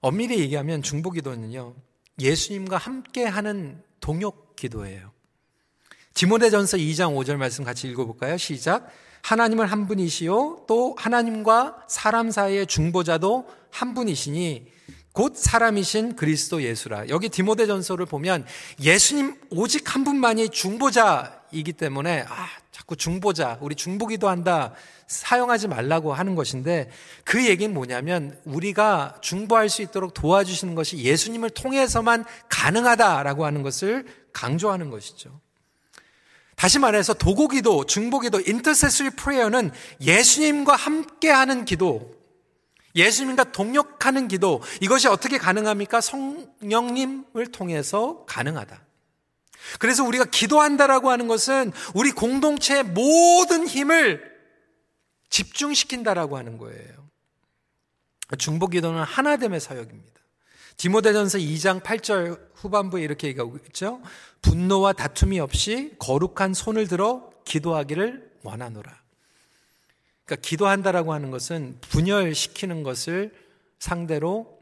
엄밀히 0.00 0.38
얘기하면 0.38 0.82
중보 0.82 1.10
기도는요, 1.10 1.74
예수님과 2.20 2.76
함께 2.76 3.24
하는 3.24 3.82
동역 4.00 4.54
기도예요. 4.54 5.12
디모데전서 6.12 6.76
2장 6.76 7.16
5절 7.16 7.36
말씀 7.36 7.64
같이 7.64 7.88
읽어볼까요? 7.88 8.36
시작. 8.36 8.88
하나님은 9.22 9.66
한 9.66 9.86
분이시요 9.86 10.64
또 10.66 10.94
하나님과 10.98 11.84
사람 11.88 12.30
사이의 12.30 12.66
중보자도 12.66 13.48
한 13.70 13.94
분이시니 13.94 14.78
곧 15.12 15.36
사람이신 15.36 16.14
그리스도 16.14 16.62
예수라. 16.62 17.08
여기 17.08 17.28
디모데전서를 17.28 18.06
보면 18.06 18.46
예수님 18.80 19.34
오직 19.50 19.94
한 19.94 20.04
분만이 20.04 20.50
중보자이기 20.50 21.72
때문에 21.72 22.24
아, 22.28 22.46
자꾸 22.70 22.94
중보자, 22.94 23.58
우리 23.60 23.74
중보기도 23.74 24.28
한다. 24.28 24.74
사용하지 25.08 25.66
말라고 25.66 26.12
하는 26.12 26.36
것인데 26.36 26.88
그 27.24 27.46
얘기는 27.48 27.74
뭐냐면 27.74 28.38
우리가 28.44 29.16
중보할 29.20 29.68
수 29.68 29.82
있도록 29.82 30.14
도와주시는 30.14 30.76
것이 30.76 30.98
예수님을 30.98 31.50
통해서만 31.50 32.24
가능하다라고 32.48 33.44
하는 33.44 33.62
것을 33.62 34.06
강조하는 34.32 34.90
것이죠. 34.90 35.40
다시 36.58 36.80
말해서 36.80 37.14
도고기도, 37.14 37.86
중보기도, 37.86 38.40
인터세스리 38.40 39.10
프레이어는 39.10 39.70
예수님과 40.00 40.74
함께하는 40.74 41.64
기도, 41.64 42.16
예수님과 42.96 43.52
동역하는 43.52 44.26
기도, 44.26 44.60
이것이 44.80 45.06
어떻게 45.06 45.38
가능합니까? 45.38 46.00
성령님을 46.00 47.52
통해서 47.52 48.24
가능하다. 48.26 48.82
그래서 49.78 50.02
우리가 50.02 50.24
기도한다라고 50.24 51.10
하는 51.10 51.28
것은 51.28 51.70
우리 51.94 52.10
공동체의 52.10 52.82
모든 52.82 53.68
힘을 53.68 54.20
집중시킨다라고 55.30 56.36
하는 56.36 56.58
거예요. 56.58 57.08
중보 58.36 58.66
기도는 58.66 59.04
하나됨의 59.04 59.60
사역입니다. 59.60 60.17
디모데전서 60.78 61.38
2장 61.38 61.82
8절 61.82 62.50
후반부에 62.54 63.02
이렇게 63.02 63.26
얘기하고 63.28 63.58
있죠. 63.66 64.00
분노와 64.42 64.92
다툼이 64.92 65.40
없이 65.40 65.94
거룩한 65.98 66.54
손을 66.54 66.86
들어 66.86 67.30
기도하기를 67.44 68.38
원하노라. 68.42 69.02
그러니까 70.24 70.46
기도한다라고 70.48 71.12
하는 71.12 71.30
것은 71.30 71.78
분열시키는 71.80 72.84
것을 72.84 73.34
상대로 73.80 74.58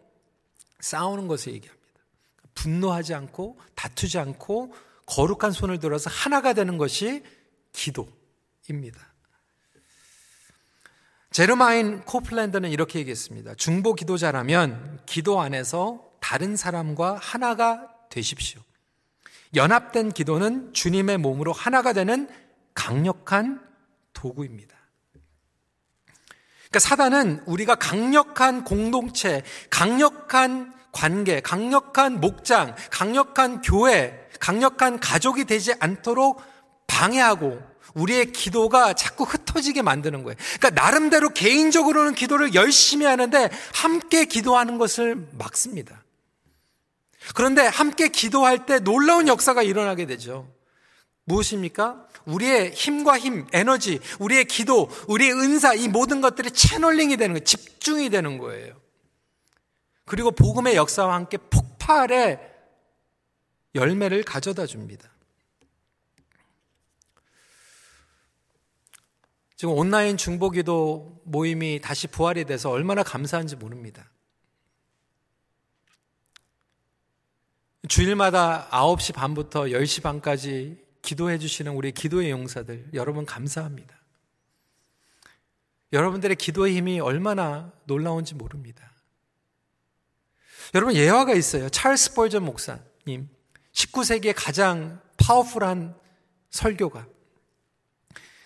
싸우는 0.81 1.29
것을 1.29 1.52
얘기합니다. 1.52 1.87
분노하지 2.55 3.14
않고 3.14 3.59
다투지 3.74 4.18
않고 4.18 4.72
거룩한 5.05 5.52
손을 5.52 5.79
들어서 5.79 6.09
하나가 6.09 6.55
되는 6.55 6.79
것이 6.79 7.22
기도입니다. 7.72 9.12
제르마인 11.31 12.00
코플랜드는 12.02 12.70
이렇게 12.70 13.00
얘기했습니다. 13.00 13.57
중보 13.57 13.94
기도자라면 13.94 15.00
기도 15.05 15.40
안에서 15.40 16.06
다른 16.20 16.57
사람과 16.57 17.18
하나가 17.20 17.88
되십시오. 18.11 18.61
연합된 19.55 20.12
기도는 20.12 20.72
주님의 20.72 21.18
몸으로 21.18 21.52
하나가 21.52 21.92
되는 21.92 22.29
강력한 22.74 23.61
도구입니다. 24.12 24.76
그러니까 26.68 26.79
사단은 26.81 27.42
우리가 27.46 27.76
강력한 27.76 28.64
공동체, 28.64 29.42
강력한 29.70 30.74
관계, 30.92 31.40
강력한 31.40 32.20
목장, 32.20 32.74
강력한 32.90 33.61
교회, 33.61 34.29
강력한 34.40 34.98
가족이 34.98 35.44
되지 35.44 35.74
않도록 35.79 36.42
방해하고 36.87 37.61
우리의 37.94 38.33
기도가 38.33 38.92
자꾸 38.92 39.24
흩어지게 39.24 39.83
만드는 39.83 40.22
거예요. 40.22 40.37
그러니까 40.59 40.70
나름대로 40.70 41.31
개인적으로는 41.31 42.14
기도를 42.14 42.55
열심히 42.55 43.07
하는데 43.07 43.50
함께 43.74 44.24
기도하는 44.24 44.79
것을 44.79 45.29
막습니다. 45.33 46.02
그런데 47.34 47.62
함께 47.66 48.08
기도할 48.08 48.66
때 48.66 48.78
놀라운 48.78 49.28
역사가 49.28 49.62
일어나게 49.62 50.06
되죠. 50.06 50.52
무엇입니까? 51.24 52.06
우리의 52.24 52.72
힘과 52.72 53.18
힘, 53.18 53.46
에너지, 53.52 54.00
우리의 54.20 54.44
기도, 54.44 54.88
우리의 55.08 55.32
은사, 55.32 55.74
이 55.74 55.88
모든 55.88 56.20
것들이 56.20 56.50
채널링이 56.50 57.16
되는 57.16 57.34
거예요. 57.34 57.44
집중이 57.44 58.10
되는 58.10 58.38
거예요. 58.38 58.80
그리고 60.04 60.30
복음의 60.30 60.76
역사와 60.76 61.14
함께 61.14 61.36
폭발의 61.36 62.38
열매를 63.74 64.22
가져다 64.22 64.66
줍니다. 64.66 65.10
지금 69.56 69.74
온라인 69.74 70.16
중보기도 70.16 71.22
모임이 71.24 71.80
다시 71.82 72.06
부활이 72.06 72.44
돼서 72.44 72.70
얼마나 72.70 73.02
감사한지 73.02 73.56
모릅니다. 73.56 74.10
주일마다 77.88 78.68
9시 78.70 79.14
반부터 79.14 79.64
10시 79.64 80.03
반까지 80.03 80.85
기도해 81.03 81.38
주시는 81.38 81.72
우리 81.72 81.92
기도의 81.92 82.31
용사들, 82.31 82.90
여러분 82.94 83.25
감사합니다. 83.25 83.94
여러분들의 85.92 86.37
기도의 86.37 86.77
힘이 86.77 86.99
얼마나 87.01 87.72
놀라운지 87.85 88.35
모릅니다. 88.35 88.92
여러분 90.75 90.94
예화가 90.94 91.35
있어요. 91.35 91.68
찰스 91.68 92.14
벌전 92.14 92.44
목사님. 92.44 93.29
19세기의 93.72 94.35
가장 94.37 95.01
파워풀한 95.18 95.94
설교가 96.51 97.07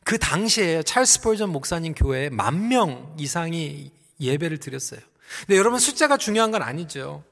그 0.04 0.18
당시에 0.18 0.82
찰스 0.82 1.22
폴전 1.22 1.50
목사님 1.50 1.94
교회에 1.94 2.30
만 2.30 2.68
명 2.68 3.14
이상이 3.18 3.92
예배를 4.20 4.58
드렸어요. 4.58 5.00
근데 5.46 5.56
여러분 5.56 5.78
숫자가 5.78 6.16
중요한 6.16 6.50
건 6.50 6.62
아니죠. 6.62 7.24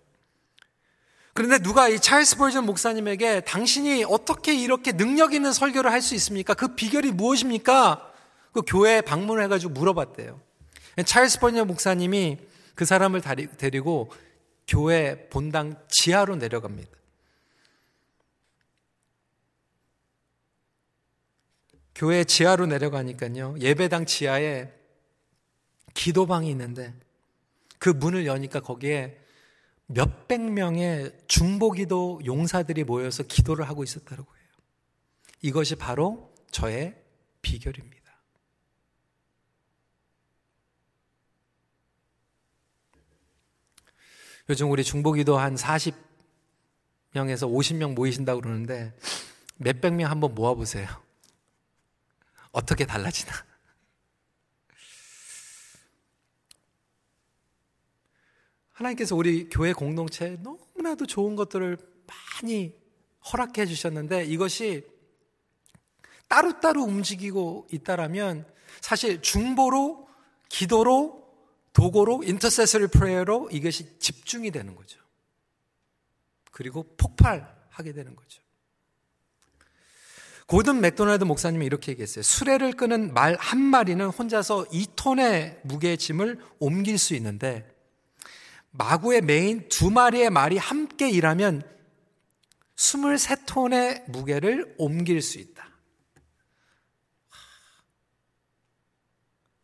그런데 1.38 1.60
누가 1.60 1.88
이 1.88 2.00
찰스 2.00 2.36
폴전 2.36 2.66
목사님에게 2.66 3.42
당신이 3.42 4.02
어떻게 4.02 4.56
이렇게 4.56 4.90
능력 4.90 5.34
있는 5.34 5.52
설교를 5.52 5.92
할 5.92 6.02
수 6.02 6.16
있습니까? 6.16 6.52
그 6.54 6.74
비결이 6.74 7.12
무엇입니까? 7.12 8.12
그 8.52 8.62
교회에 8.66 9.02
방문을 9.02 9.44
해가지고 9.44 9.72
물어봤대요. 9.72 10.40
찰스 11.06 11.38
폴전 11.38 11.68
목사님이 11.68 12.38
그 12.74 12.84
사람을 12.84 13.20
데리고 13.56 14.10
교회 14.66 15.28
본당 15.28 15.76
지하로 15.86 16.34
내려갑니다. 16.34 16.90
교회 21.94 22.24
지하로 22.24 22.66
내려가니까요. 22.66 23.54
예배당 23.60 24.06
지하에 24.06 24.72
기도방이 25.94 26.50
있는데 26.50 26.94
그 27.78 27.90
문을 27.90 28.26
여니까 28.26 28.58
거기에 28.58 29.20
몇백 29.88 30.52
명의 30.52 31.12
중보기도 31.26 32.20
용사들이 32.24 32.84
모여서 32.84 33.22
기도를 33.22 33.68
하고 33.68 33.82
있었다고 33.82 34.22
해요. 34.22 34.48
이것이 35.40 35.76
바로 35.76 36.32
저의 36.50 36.94
비결입니다. 37.40 37.98
요즘 44.50 44.70
우리 44.70 44.84
중보기도 44.84 45.38
한 45.38 45.54
40명에서 45.54 45.96
50명 47.14 47.94
모이신다고 47.94 48.40
그러는데 48.40 48.94
몇백 49.56 49.94
명 49.94 50.10
한번 50.10 50.34
모아보세요. 50.34 50.86
어떻게 52.52 52.84
달라지나? 52.86 53.47
하나님께서 58.78 59.16
우리 59.16 59.48
교회 59.48 59.72
공동체에 59.72 60.36
너무나도 60.40 61.06
좋은 61.06 61.34
것들을 61.36 61.78
많이 62.06 62.72
허락해 63.32 63.66
주셨는데 63.66 64.24
이것이 64.24 64.86
따로따로 66.28 66.82
움직이고 66.82 67.66
있다라면 67.72 68.46
사실 68.80 69.20
중보로 69.20 70.08
기도로 70.48 71.26
도고로 71.72 72.22
intercessory 72.24 72.88
prayer로 72.88 73.50
이것이 73.52 73.98
집중이 73.98 74.50
되는 74.50 74.74
거죠. 74.74 75.00
그리고 76.52 76.84
폭발하게 76.96 77.92
되는 77.92 78.14
거죠. 78.14 78.42
고든 80.46 80.80
맥도날드 80.80 81.24
목사님이 81.24 81.66
이렇게 81.66 81.92
얘기했어요. 81.92 82.22
수레를 82.22 82.72
끄는 82.72 83.12
말 83.12 83.36
한 83.38 83.60
마리는 83.60 84.06
혼자서 84.06 84.64
2톤의 84.68 85.60
무게의 85.64 85.98
짐을 85.98 86.40
옮길 86.58 86.96
수 86.96 87.14
있는데 87.14 87.77
마구의 88.70 89.22
메인 89.22 89.68
두 89.68 89.90
마리의 89.90 90.30
말이 90.30 90.56
함께 90.56 91.10
일하면 91.10 91.62
23톤의 92.76 94.10
무게를 94.10 94.74
옮길 94.78 95.20
수 95.20 95.38
있다. 95.38 95.68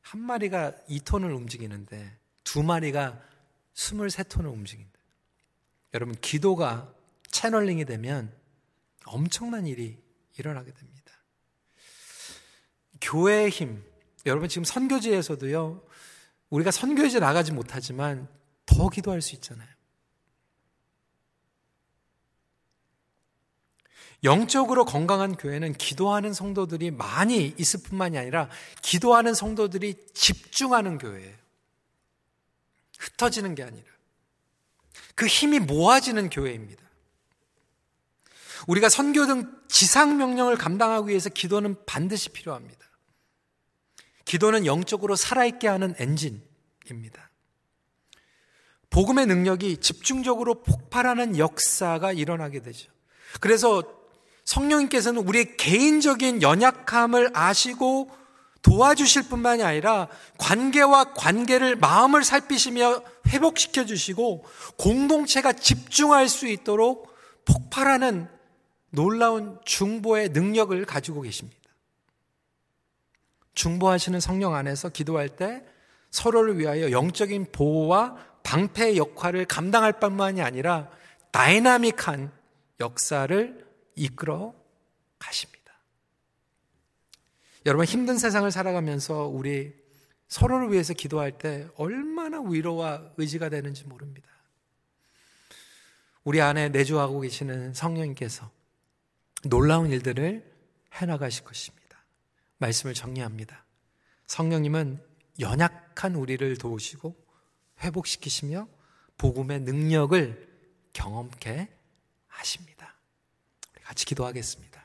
한 0.01 0.21
마리가 0.21 0.73
2톤을 0.89 1.35
움직이는데 1.35 2.19
두 2.45 2.63
마리가 2.63 3.21
23톤을 3.75 4.47
움직인다. 4.47 4.99
여러분, 5.93 6.15
기도가 6.21 6.93
채널링이 7.31 7.85
되면 7.85 8.33
엄청난 9.07 9.67
일이 9.67 10.01
일어나게 10.39 10.73
됩니다. 10.73 11.13
교회의 13.01 13.51
힘. 13.51 13.85
여러분 14.27 14.49
지금 14.49 14.65
선교지에서도요. 14.65 15.85
우리가 16.51 16.71
선교지 16.71 17.21
나가지 17.21 17.53
못하지만 17.53 18.29
더 18.67 18.89
기도할 18.89 19.23
수 19.23 19.35
있잖아요. 19.35 19.69
영적으로 24.25 24.87
건강한 24.87 25.37
교회는 25.37 25.75
기도하는 25.75 26.33
성도들이 26.33 26.91
많이 26.91 27.55
있을 27.59 27.83
뿐만이 27.83 28.17
아니라 28.17 28.49
기도하는 28.81 29.35
성도들이 29.35 29.97
집중하는 30.15 30.97
교회예요. 30.99 31.37
흩어지는 32.99 33.55
게 33.55 33.63
아니라. 33.63 33.85
그 35.15 35.27
힘이 35.27 35.59
모아지는 35.59 36.31
교회입니다. 36.31 36.83
우리가 38.67 38.89
선교 38.89 39.27
등 39.27 39.53
지상 39.69 40.17
명령을 40.17 40.57
감당하기 40.57 41.11
위해서 41.11 41.29
기도는 41.29 41.85
반드시 41.85 42.31
필요합니다. 42.31 42.81
기도는 44.25 44.65
영적으로 44.65 45.17
살아있게 45.17 45.69
하는 45.69 45.95
엔진입니다. 45.99 47.31
복음의 48.95 49.27
능력이 49.27 49.79
집중적으로 49.79 50.63
폭발하는 50.63 51.37
역사가 51.37 52.13
일어나게 52.13 52.61
되죠. 52.61 52.93
그래서 53.41 53.83
성령님께서는 54.45 55.27
우리의 55.27 55.57
개인적인 55.57 56.43
연약함을 56.43 57.31
아시고 57.35 58.09
도와주실 58.63 59.29
뿐만이 59.29 59.65
아니라 59.65 60.07
관계와 60.39 61.13
관계를 61.15 61.75
마음을 61.75 62.23
살피시며 62.23 63.03
회복시켜 63.31 63.85
주시고 63.85 64.45
공동체가 64.77 65.53
집중할 65.53 66.29
수 66.29 66.47
있도록 66.47 67.13
폭발하는 67.47 68.29
놀라운 68.91 69.59
중보의 69.65 70.29
능력을 70.29 70.85
가지고 70.85 71.23
계십니다. 71.23 71.59
중보하시는 73.55 74.21
성령 74.21 74.55
안에서 74.55 74.89
기도할 74.89 75.31
때 75.31 75.65
서로를 76.13 76.61
위하여 76.61 76.93
영적인 76.93 77.49
보호와 77.51 78.34
방패의 78.45 78.97
역할을 78.97 79.47
감당할 79.47 79.99
뿐만이 79.99 80.41
아니라 80.41 80.89
다이나믹한 81.33 82.31
역사를 82.79 83.67
이끌어 83.97 84.55
가십니다. 85.19 85.75
여러분 87.67 87.87
힘든 87.87 88.19
세상을 88.19 88.49
살아가면서 88.53 89.27
우리 89.27 89.75
서로를 90.29 90.71
위해서 90.73 90.93
기도할 90.93 91.33
때 91.39 91.67
얼마나 91.77 92.41
위로와 92.41 93.13
의지가 93.17 93.49
되는지 93.49 93.85
모릅니다. 93.85 94.29
우리 96.23 96.41
안에 96.41 96.69
내주하고 96.69 97.21
계시는 97.21 97.75
성령님께서 97.75 98.51
놀라운 99.45 99.91
일들을 99.91 100.53
해나가실 100.93 101.45
것입니다. 101.45 102.05
말씀을 102.59 102.95
정리합니다. 102.95 103.65
성령님은 104.27 105.03
연약한 105.41 106.15
우리를 106.15 106.57
도우시고 106.57 107.24
회복시키시며 107.83 108.69
복음의 109.19 109.61
능력을 109.61 110.49
경험케 110.93 111.69
하십니다. 112.27 112.95
같이 113.83 114.07
기도하겠습니다. 114.07 114.83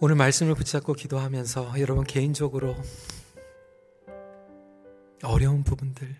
오늘 0.00 0.14
말씀을 0.14 0.54
붙잡고 0.54 0.92
기도하면서 0.92 1.80
여러분 1.80 2.04
개인적으로 2.04 2.76
어려운 5.24 5.64
부분들, 5.64 6.16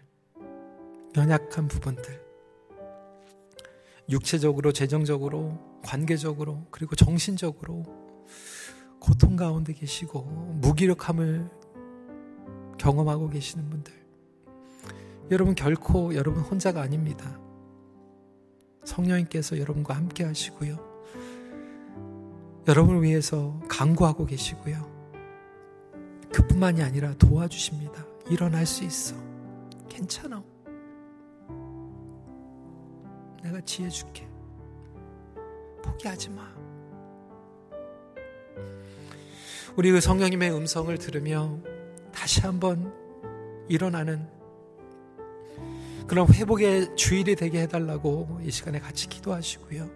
연약한 1.16 1.68
부분들, 1.68 2.28
육체적으로, 4.10 4.72
재정적으로, 4.72 5.80
관계적으로, 5.84 6.66
그리고 6.70 6.96
정신적으로 6.96 7.84
고통 8.98 9.36
가운데 9.36 9.72
계시고 9.72 10.22
무기력함을 10.60 11.48
경험하고 12.78 13.28
계시는 13.28 13.68
분들. 13.70 13.92
여러분 15.30 15.54
결코 15.54 16.14
여러분 16.14 16.42
혼자가 16.42 16.80
아닙니다. 16.80 17.38
성령님께서 18.84 19.58
여러분과 19.58 19.94
함께 19.94 20.24
하시고요. 20.24 20.78
여러분을 22.66 23.02
위해서 23.02 23.60
강구하고 23.68 24.26
계시고요. 24.26 24.98
그뿐만이 26.32 26.82
아니라 26.82 27.14
도와주십니다. 27.14 28.04
일어날 28.30 28.66
수 28.66 28.84
있어. 28.84 29.16
괜찮아. 29.88 30.42
내가 33.42 33.60
지혜 33.62 33.88
줄게. 33.88 34.28
포기하지 35.82 36.30
마. 36.30 36.48
우리 39.76 39.92
그 39.92 40.00
성령님의 40.00 40.52
음성을 40.52 40.96
들으며 40.98 41.58
다시 42.18 42.40
한번 42.40 42.92
일어나는 43.68 44.26
그런 46.08 46.26
회복의 46.26 46.96
주일이 46.96 47.36
되게 47.36 47.62
해달라고 47.62 48.40
이 48.42 48.50
시간에 48.50 48.80
같이 48.80 49.08
기도하시고요. 49.08 49.88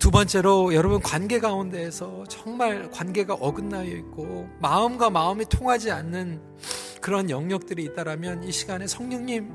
두 0.00 0.10
번째로 0.10 0.74
여러분 0.74 1.00
관계 1.00 1.38
가운데에서 1.38 2.24
정말 2.28 2.90
관계가 2.90 3.34
어긋나여 3.34 3.88
있고 3.98 4.48
마음과 4.58 5.10
마음이 5.10 5.44
통하지 5.44 5.92
않는 5.92 6.42
그런 7.00 7.30
영역들이 7.30 7.84
있다라면 7.84 8.42
이 8.42 8.50
시간에 8.50 8.88
성령님 8.88 9.52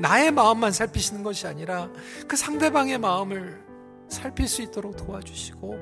나의 0.00 0.32
마음만 0.32 0.72
살피시는 0.72 1.22
것이 1.22 1.46
아니라 1.46 1.92
그 2.26 2.36
상대방의 2.36 2.98
마음을 2.98 3.62
살필 4.08 4.48
수 4.48 4.62
있도록 4.62 4.96
도와주시고 4.96 5.76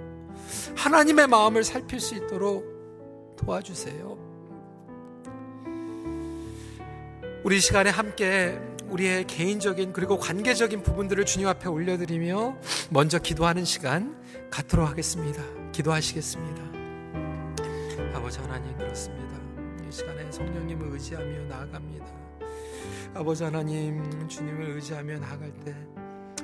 하나님의 0.77 1.27
마음을 1.29 1.65
살필 1.65 2.01
수 2.01 2.17
있도록 2.17 3.37
도와주세요. 3.39 4.22
우리 7.45 7.59
시간에 7.61 7.91
함께 7.91 8.57
우리의 8.89 9.27
개인적인 9.27 9.93
그리고 9.93 10.17
관계적인 10.17 10.83
부분들을 10.85 11.25
주님 11.25 11.49
앞에 11.49 11.69
올려드리며 11.69 12.57
먼저 12.91 13.19
기도하는 13.19 13.65
시간 13.65 14.17
갖도록 14.49 14.89
하겠습니다. 14.89 15.43
기도하시겠습니다. 15.73 16.63
아버지 18.15 18.39
하나님 18.39 18.77
그렇습니다. 18.79 19.41
이 19.89 19.91
시간에 19.91 20.31
성령님을 20.31 20.93
의지하며 20.93 21.45
나아갑니다. 21.47 22.07
아버지 23.15 23.43
하나님 23.43 24.29
주님을 24.29 24.77
의지하며 24.77 25.19
나아갈 25.19 25.53
때 25.65 25.75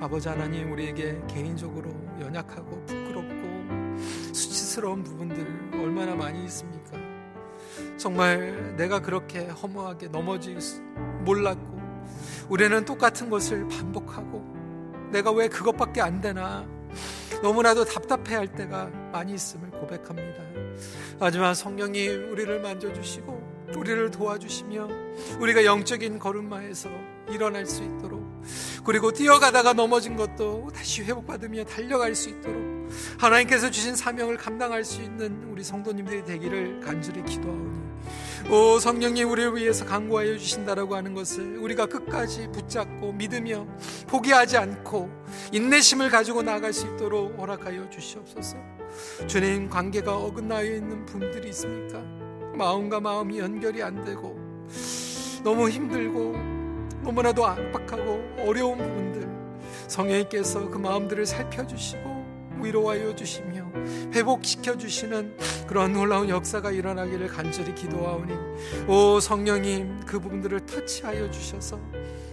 아버지 0.01 0.29
하나님 0.29 0.73
우리에게 0.73 1.21
개인적으로 1.29 1.91
연약하고 2.21 2.85
부끄럽고 2.87 3.99
수치스러운 4.35 5.05
부분들 5.05 5.47
얼마나 5.75 6.17
많이 6.17 6.45
있습니까? 6.47 7.08
정말 7.99 8.77
내가 8.77 9.01
그렇게 9.01 9.47
허무하게 9.47 10.09
넘어지 10.09 10.57
몰랐고 11.25 11.79
우리는 12.49 12.85
똑같은 12.85 13.29
것을 13.29 13.69
반복하고 13.69 15.11
내가 15.11 15.33
왜 15.33 15.49
그것밖에 15.49 16.01
안 16.01 16.21
되나 16.21 16.67
너무나도 17.43 17.85
답답해 17.85 18.37
할 18.37 18.47
때가 18.47 18.87
많이 19.13 19.35
있음을 19.35 19.71
고백합니다. 19.71 20.43
하지만 21.19 21.55
성령님 21.55 22.31
우리를 22.31 22.61
만져주시고 22.61 23.49
우리를 23.77 24.11
도와주시며 24.11 24.89
우리가 25.41 25.65
영적인 25.65 26.19
걸음마에서 26.19 26.89
일어날 27.29 27.67
수 27.67 27.83
있도록 27.83 28.27
그리고 28.85 29.13
뛰어가다가 29.13 29.73
넘어진 29.73 30.17
것도 30.17 30.71
다시 30.75 31.03
회복받으며 31.03 31.65
달려갈 31.65 32.15
수 32.15 32.31
있도록 32.31 32.89
하나님께서 33.19 33.71
주신 33.71 33.95
사명을 33.95 34.37
감당할 34.37 34.85
수 34.85 35.03
있는 35.03 35.45
우리 35.51 35.63
성도님들이 35.63 36.25
되기를 36.25 36.81
간절히 36.81 37.23
기도하오니 37.25 37.78
오 38.51 38.79
성령님 38.79 39.31
우리를 39.31 39.57
위해서 39.57 39.85
강구하여 39.85 40.39
주신다라고 40.39 40.97
하는 40.97 41.13
것을 41.13 41.59
우리가 41.59 41.85
끝까지 41.85 42.49
붙잡고 42.51 43.13
믿으며 43.13 43.67
포기하지 44.07 44.57
않고 44.57 45.11
인내심을 45.53 46.09
가지고 46.09 46.41
나아갈 46.41 46.73
수 46.73 46.87
있도록 46.87 47.39
허락하여 47.39 47.91
주시옵소서 47.91 48.57
주님 49.27 49.69
관계가 49.69 50.17
어긋나여 50.17 50.77
있는 50.77 51.05
분들이 51.05 51.51
있습니까? 51.51 52.01
마음과 52.55 53.01
마음이 53.01 53.39
연결이 53.39 53.83
안 53.83 54.03
되고 54.03 54.39
너무 55.45 55.69
힘들고 55.69 56.33
너무나도 57.03 57.45
압박하고 57.45 58.45
어려운 58.47 58.79
부분들 58.79 59.29
성령님께서 59.89 60.71
그 60.71 60.79
마음들을 60.79 61.27
살펴주시고 61.27 62.18
위로하여 62.65 63.15
주시며 63.15 63.71
회복시켜 64.15 64.77
주시는 64.77 65.37
그러한 65.67 65.93
놀라운 65.93 66.29
역사가 66.29 66.71
일어나기를 66.71 67.29
간절히 67.29 67.75
기도하오니 67.75 68.33
오 68.89 69.21
성령님 69.21 70.01
그 70.07 70.19
부분들을 70.19 70.67
터치하여 70.67 71.31
주셔서 71.31 71.79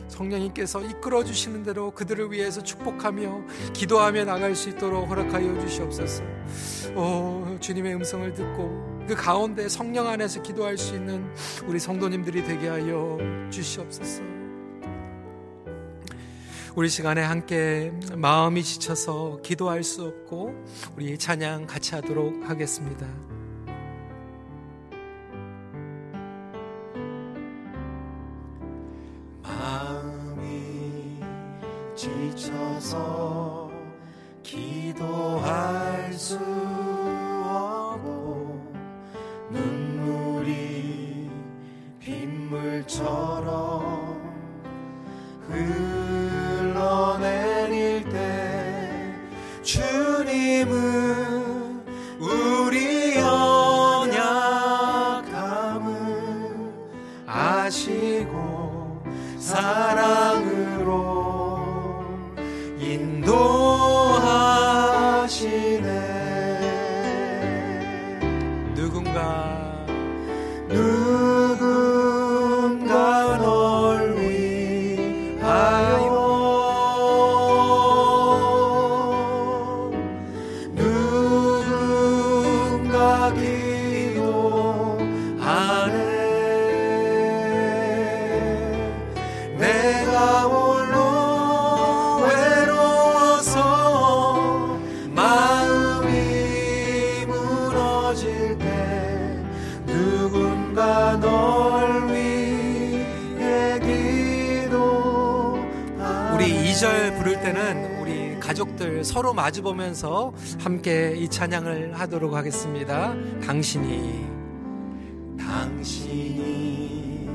성령님께서 0.08 0.82
이끌어 0.82 1.24
주시는 1.24 1.64
대로 1.64 1.92
그들을 1.92 2.32
위해서 2.32 2.62
축복하며 2.62 3.44
기도하며 3.74 4.26
나갈 4.26 4.56
수 4.56 4.70
있도록 4.70 5.10
허락하여 5.10 5.60
주시옵소서. 5.60 6.24
오 6.96 7.58
주님의 7.60 7.96
음성을 7.96 8.34
듣고 8.34 9.04
그 9.08 9.16
가운데 9.16 9.68
성령 9.68 10.08
안에서 10.08 10.42
기도할 10.42 10.78
수 10.78 10.96
있는 10.96 11.26
우리 11.68 11.80
성도님들이 11.80 12.44
되게 12.44 12.68
하여 12.68 13.18
주시옵소서. 13.50 14.35
우리 16.78 16.90
시간에 16.90 17.24
함께 17.24 17.94
마음이 18.18 18.62
지쳐서 18.62 19.40
기도할 19.42 19.82
수 19.82 20.04
없고 20.04 20.54
우리 20.98 21.18
찬양 21.18 21.68
같이 21.68 21.96
하도록 21.96 22.50
하겠습니다. 22.50 23.08
마음이 29.42 31.22
지쳐서 31.96 33.72
기도할 34.44 36.12
수 36.12 36.38
없고 37.46 38.62
눈물이 39.50 41.30
빗물처럼 42.02 43.75
주 50.66 51.05
우리 106.76 106.82
2절 106.82 107.18
부를 107.18 107.42
때는 107.42 108.02
우리 108.02 108.38
가족들 108.38 109.06
서로 109.06 109.34
마주 109.34 109.62
보면서 109.62 110.34
함께 110.60 111.14
이 111.16 111.30
찬양을 111.30 111.98
하도록 111.98 112.34
하겠습니다. 112.34 113.16
당신이 113.46 114.26
당신이 115.40 117.30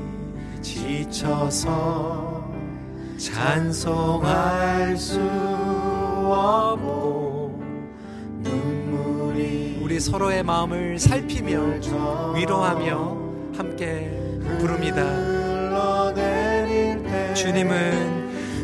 지쳐서 0.61 2.53
찬송할 3.17 4.95
수 4.95 5.19
없고 6.29 7.59
눈물이 8.43 9.79
우리 9.81 9.99
서로의 9.99 10.43
마음을 10.43 10.99
살피며 10.99 11.79
위로하며 12.35 13.17
함께 13.57 14.11
부릅니다. 14.59 15.01
주님은 17.33 18.20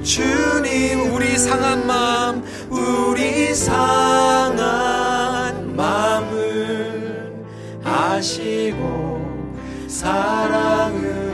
주님 0.08 1.14
우리 1.14 1.38
상한 1.38 1.86
마음 1.86 2.42
우리 2.70 3.54
상한 3.54 4.56
마음을 5.76 7.46
아시고 7.84 9.22
사랑으 9.90 11.27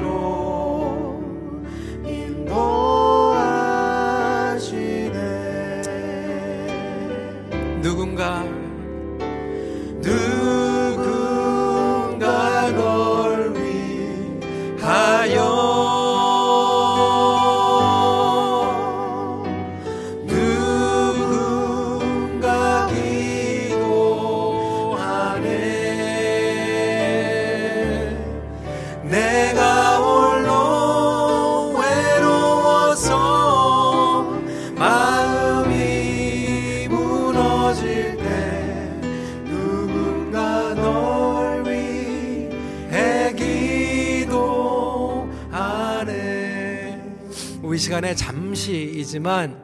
우리 47.73 47.79
시간에 47.79 48.13
잠시이지만 48.13 49.59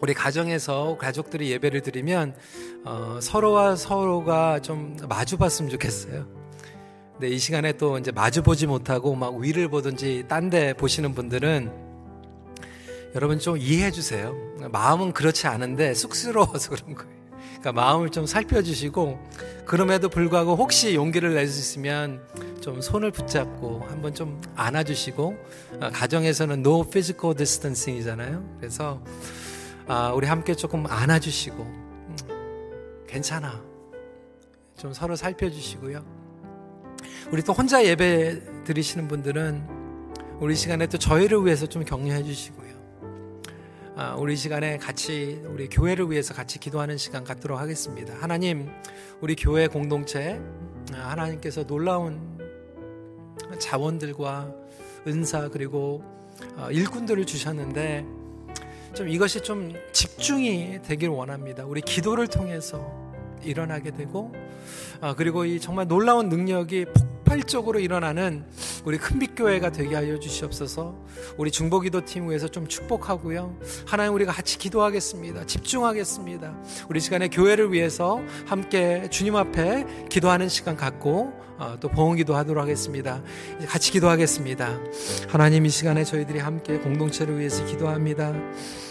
우리 0.00 0.14
가정에서 0.14 0.96
가족들이 0.98 1.50
예배를 1.50 1.82
드리면 1.82 2.34
어, 2.86 3.18
서로와 3.20 3.76
서로가 3.76 4.60
좀 4.60 4.96
마주 5.06 5.36
봤으면 5.36 5.70
좋겠어요. 5.70 6.26
근데 7.12 7.28
이 7.28 7.36
시간에 7.36 7.74
또 7.74 7.98
이제 7.98 8.10
마주 8.10 8.42
보지 8.42 8.66
못하고 8.66 9.14
막 9.14 9.36
위를 9.36 9.68
보든지 9.68 10.24
딴 10.28 10.48
데 10.48 10.72
보시는 10.72 11.14
분들은 11.14 11.70
여러분 13.16 13.38
좀 13.38 13.58
이해해 13.58 13.90
주세요. 13.90 14.34
마음은 14.70 15.12
그렇지 15.12 15.46
않은데 15.46 15.92
쑥스러워서 15.92 16.70
그런 16.70 16.94
거예요. 16.94 17.21
그러니까 17.62 17.72
마음을 17.80 18.10
좀 18.10 18.26
살펴주시고 18.26 19.18
그럼에도 19.64 20.08
불구하고 20.08 20.56
혹시 20.56 20.96
용기를 20.96 21.34
낼 21.34 21.46
수 21.46 21.60
있으면 21.60 22.20
좀 22.60 22.80
손을 22.80 23.12
붙잡고 23.12 23.86
한번 23.88 24.12
좀 24.14 24.40
안아주시고 24.56 25.36
어, 25.80 25.90
가정에서는 25.92 26.58
no 26.58 26.82
physical 26.82 27.36
distancing이잖아요. 27.36 28.56
그래서 28.58 29.00
아, 29.86 30.12
우리 30.12 30.26
함께 30.26 30.54
조금 30.54 30.86
안아주시고 30.86 31.62
음, 31.62 32.16
괜찮아. 33.06 33.62
좀 34.76 34.92
서로 34.92 35.14
살펴주시고요. 35.14 36.04
우리 37.30 37.42
또 37.42 37.52
혼자 37.52 37.84
예배 37.84 38.64
드리시는 38.64 39.06
분들은 39.06 39.82
우리 40.40 40.56
시간에 40.56 40.88
또 40.88 40.98
저희를 40.98 41.44
위해서 41.44 41.66
좀 41.66 41.84
격려해 41.84 42.24
주시고요. 42.24 42.61
아, 42.61 42.61
우리 44.18 44.36
시간에 44.36 44.78
같이 44.78 45.42
우리 45.46 45.68
교회를 45.68 46.10
위해서 46.10 46.32
같이 46.32 46.58
기도하는 46.58 46.96
시간 46.96 47.24
갖도록 47.24 47.58
하겠습니다. 47.58 48.14
하나님, 48.18 48.70
우리 49.20 49.36
교회 49.36 49.66
공동체 49.66 50.40
아, 50.94 51.10
하나님께서 51.10 51.66
놀라운 51.66 52.38
자원들과 53.58 54.54
은사 55.06 55.48
그리고 55.48 56.02
어, 56.56 56.70
일꾼들을 56.70 57.24
주셨는데 57.26 58.06
좀 58.94 59.08
이것이 59.08 59.42
좀 59.42 59.72
집중이 59.92 60.80
되길 60.82 61.10
원합니다. 61.10 61.64
우리 61.66 61.80
기도를 61.82 62.28
통해서 62.28 63.12
일어나게 63.42 63.90
되고 63.90 64.32
아, 65.00 65.14
그리고 65.14 65.44
이 65.44 65.60
정말 65.60 65.86
놀라운 65.86 66.28
능력이 66.28 66.86
폭발적으로 67.22 67.78
일어나는 67.78 68.44
우리 68.84 68.98
큰빛교회가 68.98 69.70
되게 69.70 69.94
하여 69.94 70.18
주시옵소서. 70.18 70.94
우리 71.36 71.50
중보기도 71.50 72.04
팀 72.04 72.28
위해서 72.28 72.48
좀 72.48 72.66
축복하고요. 72.66 73.56
하나님 73.86 74.14
우리가 74.14 74.32
같이 74.32 74.58
기도하겠습니다. 74.58 75.46
집중하겠습니다. 75.46 76.54
우리 76.88 77.00
시간에 77.00 77.28
교회를 77.28 77.72
위해서 77.72 78.20
함께 78.46 79.08
주님 79.10 79.36
앞에 79.36 80.06
기도하는 80.10 80.48
시간 80.48 80.76
갖고 80.76 81.32
어, 81.58 81.76
또 81.78 81.88
봉헌기도 81.88 82.34
하도록 82.34 82.60
하겠습니다. 82.60 83.22
같이 83.68 83.92
기도하겠습니다. 83.92 84.80
하나님 85.28 85.64
이 85.64 85.70
시간에 85.70 86.02
저희들이 86.02 86.40
함께 86.40 86.78
공동체를 86.78 87.38
위해서 87.38 87.64
기도합니다. 87.64 88.34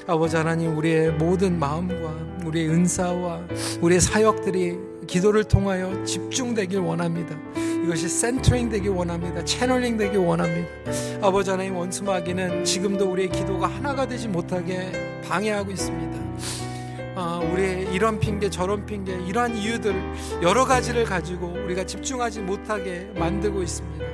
아버지 0.08 0.38
하나님 0.38 0.78
우리의 0.78 1.12
모든 1.12 1.60
마음과 1.60 2.46
우리의 2.46 2.70
은사와 2.70 3.42
우리의 3.82 4.00
사역들이 4.00 4.91
기도를 5.08 5.44
통하여 5.44 6.04
집중되길 6.04 6.80
원합니다. 6.80 7.36
이것이 7.84 8.08
센터링 8.08 8.70
되길 8.70 8.92
원합니다. 8.92 9.44
채널링 9.44 9.98
되길 9.98 10.20
원합니다. 10.20 10.70
아버지 11.22 11.50
하나님 11.50 11.76
원수마귀는 11.76 12.64
지금도 12.64 13.12
우리의 13.12 13.30
기도가 13.30 13.68
하나가 13.68 14.08
되지 14.08 14.28
못하게 14.28 14.92
방해하고 15.28 15.72
있습니다. 15.72 16.22
아, 17.16 17.40
우리의 17.40 17.94
이런 17.94 18.20
핑계 18.20 18.50
저런 18.50 18.86
핑계 18.86 19.14
이러한 19.14 19.56
이유들 19.56 19.94
여러 20.44 20.66
가지를 20.66 21.04
가지고 21.04 21.48
우리가 21.66 21.84
집중하지 21.86 22.42
못하게 22.42 23.12
만들고 23.16 23.62
있습니다. 23.62 24.06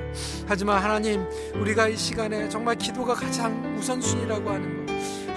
하지만 0.46 0.82
하나님 0.82 1.24
우리가 1.54 1.88
이 1.88 1.96
시간에 1.96 2.48
정말 2.48 2.74
기도가 2.76 3.14
가장 3.14 3.76
우선순위라고 3.78 4.50
하는 4.50 4.86
것 4.86 4.87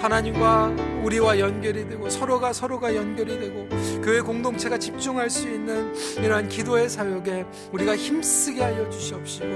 하나님과 0.02 0.74
우리와 1.04 1.38
연결이 1.38 1.88
되고 1.88 2.10
서로가 2.10 2.52
서로가 2.52 2.96
연결이 2.96 3.38
되고 3.38 3.68
교회 4.02 4.20
공동체가 4.20 4.76
집중할 4.76 5.30
수 5.30 5.48
있는 5.48 5.94
이러한 6.18 6.48
기도의 6.48 6.88
사역에 6.88 7.44
우리가 7.70 7.96
힘쓰게 7.96 8.62
하여 8.62 8.90
주시옵시고 8.90 9.46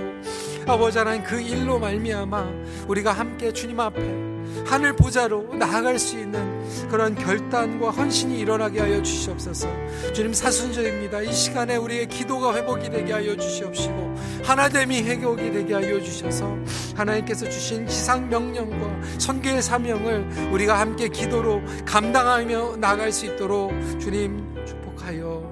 아버지 0.68 0.98
하나님 0.98 1.24
그 1.24 1.40
일로 1.40 1.80
말미암아 1.80 2.48
우리가 2.86 3.12
함께 3.12 3.52
주님 3.52 3.80
앞에 3.80 4.35
하늘 4.66 4.94
보좌로 4.94 5.54
나아갈 5.54 5.98
수 5.98 6.18
있는 6.18 6.56
그런 6.88 7.14
결단과 7.14 7.90
헌신이 7.90 8.38
일어나게 8.38 8.80
하여 8.80 9.00
주시옵소서. 9.00 9.68
주님 10.12 10.34
사순절입니다. 10.34 11.22
이 11.22 11.32
시간에 11.32 11.76
우리의 11.76 12.08
기도가 12.08 12.54
회복이 12.54 12.90
되게 12.90 13.12
하여 13.12 13.36
주시옵시고 13.36 14.16
하나됨이 14.44 15.02
회복이 15.02 15.52
되게 15.52 15.74
하여 15.74 16.00
주셔서 16.00 16.56
하나님께서 16.96 17.48
주신 17.48 17.86
지상 17.86 18.28
명령과 18.28 19.18
선교의 19.18 19.62
사명을 19.62 20.50
우리가 20.52 20.80
함께 20.80 21.08
기도로 21.08 21.62
감당하며 21.84 22.76
나갈 22.78 23.12
수 23.12 23.26
있도록 23.26 23.72
주님 24.00 24.64
축복하여. 24.66 25.45